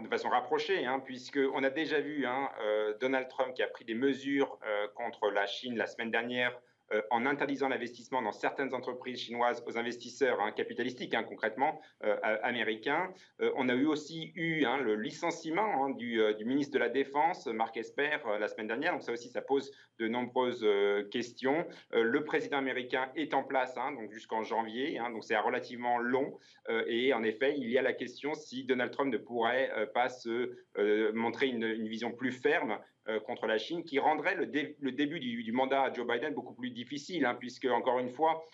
façon 0.08 0.30
rapprochée, 0.30 0.86
hein, 0.86 1.00
puisque 1.04 1.40
on 1.56 1.64
a 1.64 1.72
déjà 1.72 2.02
vu 2.02 2.28
hein, 2.28 2.52
euh, 2.62 2.96
Donald 3.00 3.28
Trump 3.30 3.56
qui 3.56 3.64
a 3.64 3.68
pris 3.68 3.84
des 3.84 3.96
mesures 3.96 4.60
contre 4.94 5.32
la 5.32 5.48
Chine 5.48 5.76
la 5.76 5.88
semaine 5.88 6.12
dernière 6.12 6.56
euh, 6.92 7.02
en 7.12 7.26
interdisant 7.26 7.70
l'investissement 7.70 8.22
dans 8.22 8.32
certaines 8.32 8.74
entreprises 8.74 9.20
chinoises 9.20 9.64
aux 9.66 9.78
investisseurs 9.78 10.40
hein, 10.42 10.52
capitalistiques, 10.52 11.14
hein, 11.14 11.24
concrètement 11.24 11.80
euh, 12.04 12.18
américains. 12.44 13.14
Euh, 13.42 13.52
on 13.56 13.70
a 13.70 13.74
eu 13.74 13.86
aussi 13.86 14.32
eu 14.36 14.66
hein, 14.66 14.78
le 14.78 14.96
licenciement 14.96 15.90
du, 15.90 16.22
ministre 16.46 16.74
de 16.74 16.80
la 16.80 16.90
Défense, 16.90 17.48
Marc 17.48 17.78
Esper, 17.78 18.18
la 18.40 18.48
semaine 18.48 18.68
dernière. 18.68 18.94
Donc 18.94 19.04
ça 19.04 19.14
aussi, 19.14 19.30
ça 19.30 19.42
pose 19.42 19.72
de 20.00 20.08
nombreuses 20.08 20.66
questions. 21.12 21.66
le 21.92 22.24
président 22.24 22.58
américain 22.58 23.10
est 23.16 23.34
en 23.34 23.44
place 23.44 23.76
donc 23.76 24.12
jusqu'en 24.12 24.44
janvier, 24.44 25.00
donc 25.14 25.24
c'est 25.24 25.38
relativement 25.38 26.00
long. 26.00 26.38
et 26.88 27.14
en 27.14 27.24
effet, 27.24 27.56
il 27.58 27.70
y 27.70 27.78
a 27.78 27.82
la 27.82 27.94
question 27.94 28.34
si 28.34 28.66
Donald 28.66 28.92
Trump 28.92 29.12
ne 29.12 29.18
pourrait 29.18 29.72
pas 29.94 30.10
se 30.10 30.52
montrer 31.14 31.48
une, 31.48 31.64
une 31.64 31.88
vision 31.88 32.12
plus 32.12 32.32
ferme 32.32 32.78
contre 33.26 33.48
la 33.48 33.58
Chine 33.58 33.84
qui 33.84 34.00
rendrait 34.00 34.36
le, 34.36 34.46
début 34.46 35.20
du, 35.20 35.52
mandat 35.52 35.84
à 35.84 35.94
Joe 35.94 36.08
Biden 36.08 36.34
beaucoup 36.34 36.54
plus 36.54 36.72
difficile, 36.72 37.26
hein, 37.26 37.36
puisque, 37.36 37.66
encore 37.66 38.00
une 38.00 38.10
fois, 38.10 38.46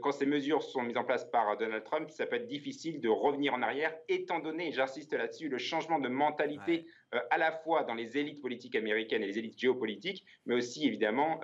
quand 0.00 0.12
ces 0.12 0.26
mesures 0.26 0.62
sont 0.62 0.82
mises 0.82 0.96
en 0.96 1.04
place 1.04 1.24
par 1.30 1.56
Donald 1.58 1.84
Trump, 1.84 2.08
ça 2.10 2.24
peut 2.26 2.36
être 2.36 2.46
difficile 2.46 3.00
de 3.00 3.08
revenir 3.08 3.52
en 3.52 3.62
arrière, 3.62 3.94
étant 4.08 4.38
donné, 4.38 4.72
j'insiste 4.72 5.12
là-dessus, 5.12 5.48
le 5.48 5.58
changement 5.58 5.98
de 5.98 6.08
mentalité 6.08 6.86
à 7.30 7.36
la 7.36 7.52
fois 7.52 7.84
dans 7.84 7.94
les 7.94 8.16
élites 8.16 8.40
politiques 8.40 8.74
américaines 8.74 9.22
et 9.22 9.26
les 9.26 9.38
élites 9.38 9.58
géopolitiques, 9.58 10.24
mais 10.46 10.54
aussi 10.54 10.86
évidemment 10.86 11.40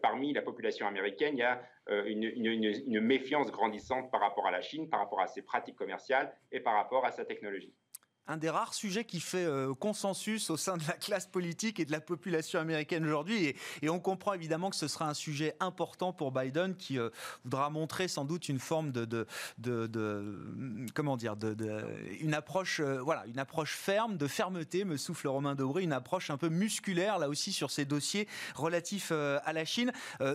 parmi 0.00 0.32
la 0.32 0.42
population 0.42 0.86
américaine, 0.86 1.34
il 1.36 1.40
y 1.40 1.42
a 1.42 1.62
une, 2.06 2.24
une 2.24 3.00
méfiance 3.00 3.50
grandissante 3.50 4.10
par 4.10 4.20
rapport 4.20 4.46
à 4.46 4.50
la 4.50 4.62
Chine, 4.62 4.88
par 4.88 5.00
rapport 5.00 5.20
à 5.20 5.26
ses 5.26 5.42
pratiques 5.42 5.76
commerciales 5.76 6.34
et 6.52 6.60
par 6.60 6.74
rapport 6.74 7.04
à 7.04 7.10
sa 7.10 7.24
technologie 7.24 7.74
un 8.26 8.36
des 8.36 8.48
rares 8.48 8.74
sujets 8.74 9.04
qui 9.04 9.20
fait 9.20 9.44
euh, 9.44 9.74
consensus 9.74 10.48
au 10.50 10.56
sein 10.56 10.76
de 10.76 10.82
la 10.88 10.94
classe 10.94 11.26
politique 11.26 11.78
et 11.78 11.84
de 11.84 11.92
la 11.92 12.00
population 12.00 12.58
américaine 12.58 13.04
aujourd'hui. 13.04 13.54
Et, 13.82 13.88
on 13.94 14.00
comprend 14.00 14.32
évidemment 14.32 14.70
que 14.70 14.76
ce 14.76 14.88
sera 14.88 15.08
un 15.08 15.14
sujet 15.14 15.54
important 15.60 16.12
pour 16.12 16.32
Biden 16.32 16.74
qui 16.74 16.98
euh, 16.98 17.10
voudra 17.44 17.70
montrer 17.70 18.08
sans 18.08 18.24
doute 18.24 18.48
une 18.48 18.58
forme 18.58 18.90
de, 18.90 19.26
comment 20.94 21.16
dire, 21.16 21.36
une 22.20 22.34
approche, 22.34 22.80
euh, 22.80 23.00
voilà, 23.00 23.24
une 23.26 23.38
approche 23.38 23.76
ferme, 23.76 24.16
de 24.16 24.26
fermeté, 24.26 24.84
me 24.84 24.96
souffle 24.96 25.28
Romain 25.28 25.54
Dobré, 25.54 25.84
une 25.84 25.92
approche 25.92 26.30
un 26.30 26.36
peu 26.36 26.48
musculaire 26.48 27.18
là 27.18 27.28
aussi 27.28 27.52
sur 27.52 27.70
ces 27.70 27.84
dossiers 27.84 28.26
relatifs 28.56 29.12
à 29.12 29.52
la 29.52 29.64
Chine. 29.64 29.92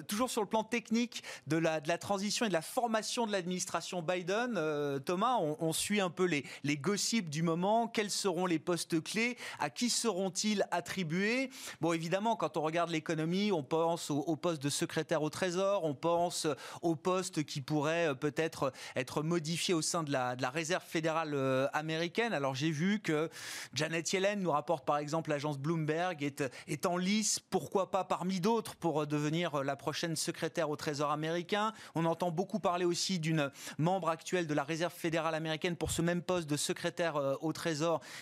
toujours 0.08 0.30
sur 0.30 0.42
le 0.42 0.48
plan 0.48 0.64
technique 0.64 1.24
de 1.48 1.58
la, 1.58 1.82
transition 1.98 2.46
et 2.46 2.50
de 2.50 2.54
la 2.54 2.62
formation 2.62 3.28
de 3.28 3.34
l'administration 3.34 4.02
Biden, 4.02 4.60
Thomas, 5.06 5.38
on, 5.42 5.58
on, 5.60 5.74
suit 5.74 6.00
un 6.00 6.10
peu 6.10 6.26
les, 6.26 6.46
les 6.64 6.78
gossips 6.78 7.30
du 7.30 7.44
moment 7.44 7.79
quels 7.88 8.10
seront 8.10 8.46
les 8.46 8.60
postes 8.60 9.02
clés 9.02 9.38
À 9.60 9.70
qui 9.70 9.90
seront-ils 9.90 10.66
attribués? 10.72 11.50
Bon, 11.82 11.94
évidemment, 11.94 12.36
quand 12.36 12.58
on 12.58 12.62
regarde 12.62 12.90
l'économie, 12.90 13.52
on 13.52 13.64
pense 13.64 14.10
au, 14.10 14.36
poste 14.36 14.62
de 14.62 14.70
secrétaire 14.70 15.22
au 15.22 15.30
Trésor, 15.30 15.84
on 15.86 15.94
pense 15.94 16.48
au 16.82 16.96
poste 16.96 17.44
qui 17.44 17.62
pourrait 17.62 18.10
euh, 18.10 18.14
peut-être 18.14 18.74
être 18.96 19.24
modifié 19.24 19.74
au 19.74 19.82
sein 19.82 20.04
de 20.04 20.12
la, 20.12 20.36
Réserve 20.50 20.84
fédérale 20.84 21.36
euh, 21.36 21.68
américaine. 21.74 22.34
Alors 22.34 22.56
j'ai 22.56 22.72
vu 22.72 23.00
que 23.00 23.30
Janet 23.74 24.12
Yellen 24.12 24.42
nous 24.42 24.52
rapporte 24.52 24.84
par 24.84 24.98
exemple 24.98 25.30
l'agence 25.30 25.60
Bloomberg 25.60 26.24
est, 26.24 26.44
est 26.68 26.86
en 26.88 26.98
lice, 26.98 27.40
pourquoi 27.40 27.92
pas 27.92 28.04
parmi 28.04 28.40
d'autres, 28.40 28.76
pour 28.76 29.06
devenir 29.06 29.64
la 29.64 29.76
prochaine 29.76 30.16
secrétaire 30.16 30.72
au 30.72 30.76
Trésor 30.76 31.12
américain. 31.12 31.74
On 31.94 32.06
entend 32.06 32.32
beaucoup 32.32 32.60
parler 32.60 32.86
aussi 32.86 33.20
d'une 33.20 33.52
membre 33.78 34.10
actuelle 34.10 34.48
de 34.48 34.54
la 34.54 34.64
Réserve 34.64 34.94
fédérale 34.94 35.36
américaine 35.36 35.76
pour 35.76 35.92
ce 35.92 36.02
même 36.02 36.22
poste 36.22 36.50
de 36.50 36.58
secrétaire 36.58 37.16
euh, 37.16 37.36
au 37.42 37.54
Trésor 37.54 37.69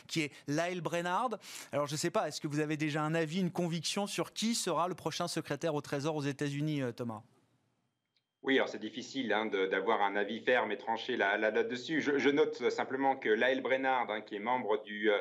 Qui 0.07 0.21
est 0.21 0.31
Lyle 0.47 0.81
Brennard. 0.81 1.29
Alors 1.71 1.87
je 1.87 1.93
ne 1.93 1.97
sais 1.97 2.11
pas, 2.11 2.27
est-ce 2.27 2.41
que 2.41 2.47
vous 2.47 2.59
avez 2.59 2.77
déjà 2.77 3.01
un 3.01 3.15
avis, 3.15 3.39
une 3.39 3.51
conviction 3.51 4.07
sur 4.07 4.33
qui 4.33 4.55
sera 4.55 4.87
le 4.87 4.95
prochain 4.95 5.27
secrétaire 5.27 5.75
au 5.75 5.81
Trésor 5.81 6.15
aux 6.15 6.21
États-Unis, 6.21 6.81
euh, 6.81 6.91
Thomas? 6.91 7.21
Oui, 8.43 8.55
alors 8.55 8.69
c'est 8.69 8.79
difficile 8.79 9.33
hein, 9.33 9.47
d'avoir 9.47 10.01
un 10.01 10.15
avis 10.15 10.39
ferme 10.39 10.71
et 10.71 10.77
tranché 10.77 11.17
là-dessus. 11.17 12.01
je, 12.01 12.29
note 12.29 12.69
simplement 12.69 13.17
que 13.17 13.29
Lyle 13.29 13.61
Brennard, 13.61 14.09
hein, 14.09 14.21
qui 14.21 14.35
est 14.35 14.39
membre 14.39 14.81
du, 14.83 15.11
euh, 15.11 15.17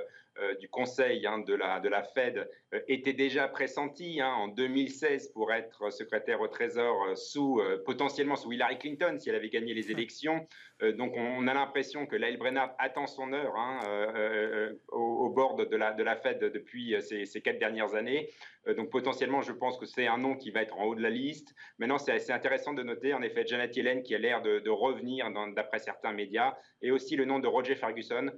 du 0.61 0.69
Conseil 0.69 1.27
hein, 1.27 1.39
de, 1.39 1.55
la, 1.55 1.81
de 1.81 1.89
la 1.89 2.03
Fed 2.03 2.49
euh, 2.75 2.81
était 2.89 3.13
déjà 3.13 3.49
pressenti 3.49 4.21
hein, 4.21 4.33
en 4.33 4.49
2016 4.49 5.29
pour 5.29 5.53
être 5.53 5.91
secrétaire 5.91 6.41
au 6.41 6.49
Trésor 6.49 7.05
euh, 7.05 7.15
sous 7.15 7.61
potentiellement 7.85 8.37
sous 8.37 8.53
Hillary 8.53 8.79
Clinton 8.79 9.17
si 9.19 9.29
elle 9.29 9.37
avait 9.37 9.51
gagné 9.51 9.75
les 9.75 9.91
élections. 9.91 10.47
donc 10.99 11.15
on, 11.17 11.47
a 11.47 11.55
l'impression 11.55 12.07
que 12.07 12.17
Lael 12.17 12.37
Brennard 12.39 12.75
attend 12.79 13.07
son 13.07 13.33
heure 13.33 13.55
hein, 13.57 13.81
au, 14.89 15.31
bord 15.31 15.57
de 15.57 15.77
la, 15.77 15.93
de 15.93 16.03
la 16.03 16.17
Fed 16.17 16.39
depuis 16.39 16.97
ces, 17.01 17.25
ces 17.25 17.41
quatre 17.41 17.59
dernières 17.59 17.95
années. 17.95 18.31
Donc 18.75 18.91
potentiellement, 18.91 19.43
je 19.43 19.53
pense 19.53 19.79
que 19.79 19.87
c'est 19.87 20.07
un 20.07 20.19
nom 20.19 20.37
qui 20.37 20.51
va 20.51 20.63
être 20.63 20.79
en 20.79 20.85
haut 20.85 20.95
de 20.95 21.03
la 21.03 21.11
liste. 21.11 21.55
Maintenant, 21.79 21.99
c'est 21.99 22.13
assez 22.13 22.33
intéressant 22.33 22.73
de 22.73 22.83
noter 22.83 23.15
en 23.15 23.23
effet 23.23 23.47
Janet 23.47 23.77
Yellen 23.77 24.03
qui 24.03 24.15
a 24.15 24.19
l'air 24.19 24.43
de, 24.43 24.69
revenir 24.69 25.31
d'après 25.55 25.79
certains 25.79 26.13
médias 26.13 26.55
et 26.83 26.91
aussi 26.91 27.17
le 27.17 27.25
nom 27.25 27.39
de 27.39 27.47
Roger 27.47 27.77
Ferguson 27.77 28.31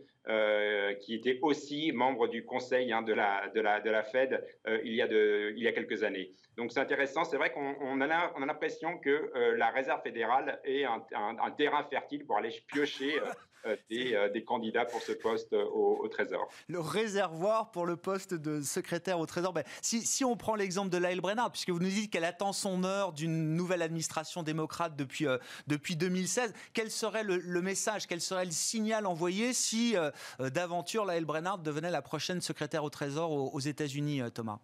qui 1.01 1.14
était 1.14 1.38
aussi 1.43 1.93
membre 1.93 2.29
du 2.29 2.45
conseil 2.45 2.93
hein, 2.93 3.03
de, 3.03 3.12
la, 3.12 3.49
de, 3.55 3.61
la, 3.61 3.81
de 3.81 3.91
la 3.91 4.03
Fed 4.03 4.45
euh, 4.67 4.81
il, 4.85 4.95
y 4.95 5.03
a 5.03 5.07
il 5.07 5.62
y 5.62 5.69
a 5.69 5.73
quelques 5.73 6.03
années. 6.03 6.33
Donc 6.57 6.73
c'est 6.73 6.81
intéressant, 6.81 7.25
c'est 7.25 7.37
vrai 7.37 7.53
qu'on 7.53 7.77
on 7.81 8.01
a, 8.01 8.33
on 8.37 8.43
a 8.43 8.47
l'impression 8.47 8.99
que 8.99 9.31
euh, 9.35 9.57
la 9.57 9.71
Réserve 9.71 10.03
fédérale 10.03 10.61
est 10.64 10.85
un, 10.85 11.51
terrain 11.57 11.85
fertile 11.85 12.27
pour 12.27 12.37
aller 12.37 12.51
piocher 12.67 13.21
euh, 13.21 13.25
des, 13.90 14.29
des, 14.33 14.44
candidats 14.44 14.85
pour 14.85 15.01
ce 15.03 15.12
poste 15.12 15.53
au, 15.53 16.07
Trésor. 16.09 16.49
Le 16.68 16.81
réservoir 16.81 17.71
pour 17.71 17.87
le 17.87 17.97
poste 17.97 18.35
de 18.35 18.61
secrétaire 18.62 19.18
au 19.18 19.27
Trésor. 19.27 19.53
Ben, 19.53 19.64
si, 19.83 20.01
si, 20.01 20.25
on 20.25 20.37
prend 20.37 20.55
l'exemple 20.55 20.90
de 20.90 20.99
Laëlle 20.99 21.21
Brennard, 21.21 21.51
puisque 21.51 21.71
vous 21.71 21.81
nous 21.81 21.88
dites 21.88 22.11
qu'elle 22.11 22.25
attend 22.25 22.53
son 22.53 22.85
heure 22.85 23.12
d'une 23.12 23.55
nouvelle 23.57 23.83
administration 23.83 24.42
démocrate 24.42 24.97
depuis, 24.97 25.27
depuis 25.66 25.97
2016, 25.97 26.53
quel 26.73 26.90
serait 26.90 27.25
le, 27.25 27.62
message, 27.62 28.07
quel 28.07 28.21
serait 28.21 28.44
le 28.44 28.51
signal 28.51 29.07
envoyé 29.07 29.53
si 29.53 29.97
d'aventure 30.38 31.05
Laëlle 31.05 31.25
Brennard 31.25 31.59
devenait 31.59 31.90
la 31.90 32.03
prochaine 32.03 32.40
secrétaire 32.40 32.85
au 32.85 32.90
Trésor 32.90 33.31
aux, 33.31 33.61
États-Unis, 33.61 34.23
euh, 34.23 34.31
Thomas? 34.31 34.59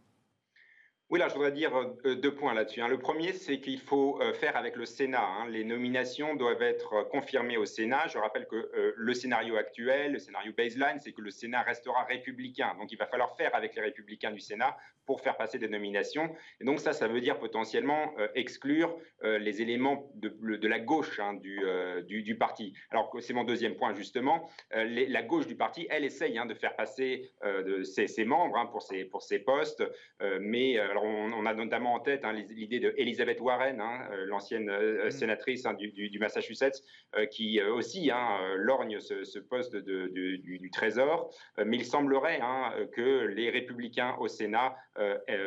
Oui, 1.11 1.19
là, 1.19 1.29
je 1.29 1.35
voudrais 1.35 1.53
dire 1.53 1.77
euh, 1.77 2.15
deux 2.15 2.35
points 2.35 2.55
là-dessus. 2.55 2.81
Hein. 2.81 2.89
Le 2.89 2.99
premier, 2.99 3.35
c'est 3.35 3.61
qu'il 3.61 3.79
faut 3.79 4.21
euh, 4.23 4.33
faire 4.33 4.57
avec 4.57 4.75
le 4.75 4.87
Sénat. 4.87 5.23
Hein. 5.23 5.49
Les 5.51 5.63
nominations 5.63 6.35
doivent 6.35 6.63
être 6.63 7.09
confirmées 7.11 7.59
au 7.59 7.67
Sénat. 7.67 8.09
Je 8.09 8.19
rappelle 8.19 8.47
que 8.47 8.71
le 8.97 9.15
scénario 9.15 9.57
actuel, 9.57 10.13
le 10.13 10.19
scénario 10.19 10.53
baseline, 10.57 10.99
c'est 11.01 11.13
que 11.13 11.21
le 11.21 11.31
Sénat 11.31 11.63
restera 11.63 12.05
républicain. 12.05 12.75
Donc, 12.81 12.91
il 12.91 12.97
va 12.97 13.07
falloir 13.07 13.37
faire 13.37 13.55
avec 13.55 13.75
les 13.75 13.83
républicains 13.83 14.33
du 14.33 14.41
Sénat 14.41 14.77
pour 15.07 15.21
faire 15.21 15.37
passer 15.37 15.59
des 15.59 15.69
nominations. 15.69 16.35
Et 16.61 16.65
donc, 16.65 16.81
ça, 16.81 16.93
ça 16.93 17.09
veut 17.09 17.21
dire 17.21 17.39
potentiellement 17.39 18.13
exclure 18.35 18.97
les 19.23 19.63
éléments 19.63 20.11
de, 20.15 20.67
la 20.67 20.79
gauche 20.79 21.21
hein, 21.21 21.35
du, 21.35 22.23
du, 22.23 22.37
parti. 22.37 22.75
Alors, 22.91 23.15
c'est 23.21 23.33
mon 23.33 23.45
deuxième 23.45 23.77
point, 23.77 23.95
justement. 23.95 24.49
la 24.71 25.23
gauche 25.23 25.47
du 25.47 25.57
parti, 25.57 25.87
elle 25.91 26.05
essaye 26.05 26.39
de 26.47 26.55
faire 26.55 26.77
passer 26.77 27.31
de 27.45 27.83
ses, 27.83 28.25
membres 28.25 28.71
pour, 28.71 28.83
ses, 28.83 29.05
pour 29.05 29.23
ses 29.23 29.39
postes, 29.39 29.85
mais 30.41 30.79
alors 30.79 31.05
on, 31.05 31.47
a 31.47 31.55
notamment 31.55 31.95
en 31.95 32.01
tête 32.01 32.25
hein, 32.25 32.33
l'idée 32.33 32.81
de 32.81 32.95
Elizabeth 32.97 33.41
Warren, 33.41 33.81
hein, 33.81 34.09
euh, 34.13 34.25
l'ancienne 34.27 34.69
euh, 34.69 35.07
mm. 35.07 35.11
sénatrice 35.11 35.67
hein, 35.67 35.75
du, 35.75 36.19
Massachusetts, 36.19 36.83
euh, 37.17 37.27
qui 37.27 37.61
aussi 37.63 38.11
lorgne 38.57 39.01
ce, 39.01 39.39
poste 39.39 39.77
du, 39.77 40.71
Trésor. 40.73 41.31
mais 41.65 41.77
il 41.77 41.85
semblerait 41.85 42.41
que 42.93 43.27
les 43.27 43.51
républicains 43.51 44.17
au 44.19 44.29
Sénat 44.29 44.77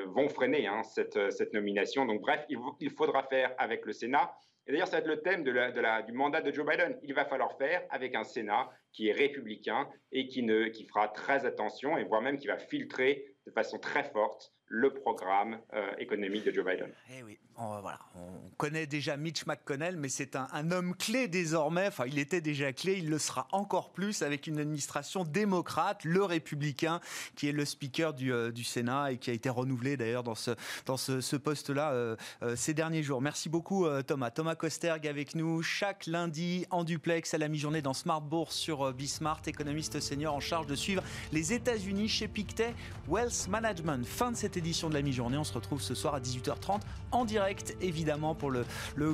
vont 0.07 0.29
freiner 0.29 0.69
cette, 0.83 1.31
cette, 1.31 1.53
nomination. 1.53 2.05
Donc 2.05 2.21
bref, 2.21 2.45
il, 2.49 2.89
faudra 2.91 3.23
faire 3.23 3.53
avec 3.57 3.85
le 3.85 3.93
Sénat. 3.93 4.33
Et 4.65 4.71
d'ailleurs, 4.71 4.87
ça 4.87 4.97
va 4.97 4.99
être 4.99 5.07
le 5.07 5.21
thème 5.21 5.43
du 5.43 6.13
mandat 6.13 6.41
de 6.41 6.51
Joe 6.51 6.65
Biden. 6.65 6.99
Il 7.03 7.13
va 7.13 7.25
falloir 7.25 7.57
faire 7.57 7.83
avec 7.89 8.15
un 8.15 8.25
Sénat 8.25 8.69
qui 8.91 9.07
est 9.07 9.13
républicain 9.13 9.87
et 10.11 10.27
qui, 10.27 10.43
ne, 10.43 10.67
qui 10.67 10.85
fera 10.85 11.07
très 11.07 11.45
attention 11.45 11.97
et 11.97 12.03
voire 12.03 12.21
même 12.21 12.37
qui 12.37 12.47
va 12.47 12.57
filtrer 12.57 13.25
de 13.45 13.51
façon 13.51 13.79
très 13.79 14.03
forte 14.03 14.53
le 14.69 14.93
programme 14.93 15.59
euh, 15.73 15.91
économique 15.97 16.45
de 16.45 16.51
Joe 16.51 16.65
Biden. 16.65 16.89
Eh 17.17 17.23
oui, 17.23 17.37
on, 17.55 17.79
voilà, 17.79 17.99
on 18.15 18.49
connaît 18.57 18.85
déjà 18.85 19.15
Mitch 19.15 19.45
McConnell, 19.45 19.95
mais 19.95 20.09
c'est 20.09 20.35
un, 20.35 20.71
homme 20.71 20.95
clé 20.95 21.27
désormais. 21.27 21.87
Enfin, 21.87 22.05
il 22.05 22.19
était 22.19 22.41
déjà 22.41 22.73
clé, 22.73 22.97
il 22.97 23.09
le 23.09 23.17
sera 23.17 23.47
encore 23.51 23.93
plus 23.93 24.21
avec 24.21 24.47
une 24.47 24.59
administration 24.59 25.23
démocrate, 25.23 26.03
le 26.03 26.23
républicain, 26.23 26.99
qui 27.35 27.47
est 27.47 27.53
le 27.53 27.63
speaker 27.63 28.13
du, 28.13 28.33
euh, 28.33 28.51
Sénat 28.63 29.13
et 29.13 29.17
qui 29.17 29.29
a 29.29 29.33
été 29.33 29.49
renouvelé 29.49 29.95
d'ailleurs 29.95 30.23
dans 30.23 30.35
ce, 30.35 30.51
dans 30.85 30.97
ce, 30.97 31.35
poste-là 31.37 31.93
euh, 31.93 32.17
ces 32.55 32.73
derniers 32.73 33.03
jours. 33.03 33.21
Merci 33.21 33.47
beaucoup 33.47 33.85
Thomas. 34.05 34.31
Thomas 34.31 34.55
Kosterg 34.55 35.07
avec 35.07 35.35
nous 35.35 35.61
chaque 35.61 36.05
lundi 36.05 36.65
en 36.71 36.83
duplex 36.83 37.33
à 37.33 37.37
la 37.37 37.47
mi-journée 37.47 37.81
dans 37.81 37.93
Smart 37.93 38.21
Bourse 38.21 38.55
sur 38.55 38.91
Bismart, 38.91 39.41
économiste 39.45 40.01
senior 40.01 40.33
en 40.33 40.39
charge 40.41 40.67
de 40.67 40.75
suivre 40.75 41.03
les 41.31 41.53
États-Unis 41.53 42.09
chez 42.09 42.27
Pictet 42.27 42.73
Wealth 43.07 43.47
Management. 43.47 44.05
Fin 44.05 44.31
de 44.31 44.35
édition 44.57 44.89
de 44.89 44.93
la 44.93 45.01
mi-journée. 45.01 45.37
On 45.37 45.43
se 45.43 45.53
retrouve 45.53 45.81
ce 45.81 45.95
soir 45.95 46.15
à 46.15 46.19
18h30 46.19 46.81
en 47.11 47.25
direct, 47.25 47.75
évidemment, 47.81 48.35
pour 48.35 48.51
le, 48.51 48.65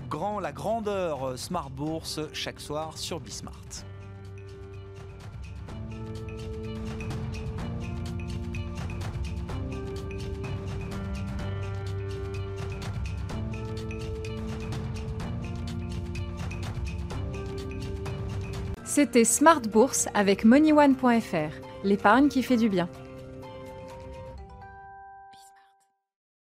grand, 0.09 0.39
la 0.39 0.51
grandeur 0.51 1.37
Smart 1.37 1.69
Bourse 1.69 2.19
chaque 2.33 2.59
soir 2.59 2.97
sur 2.97 3.19
Bismart. 3.19 3.53
C'était 18.95 19.23
Smart 19.23 19.61
Bourse 19.61 20.07
avec 20.13 20.45
MoneyOne.fr, 20.45 21.55
l'épargne 21.83 22.29
qui 22.29 22.43
fait 22.43 22.57
du 22.57 22.69
bien. 22.69 22.87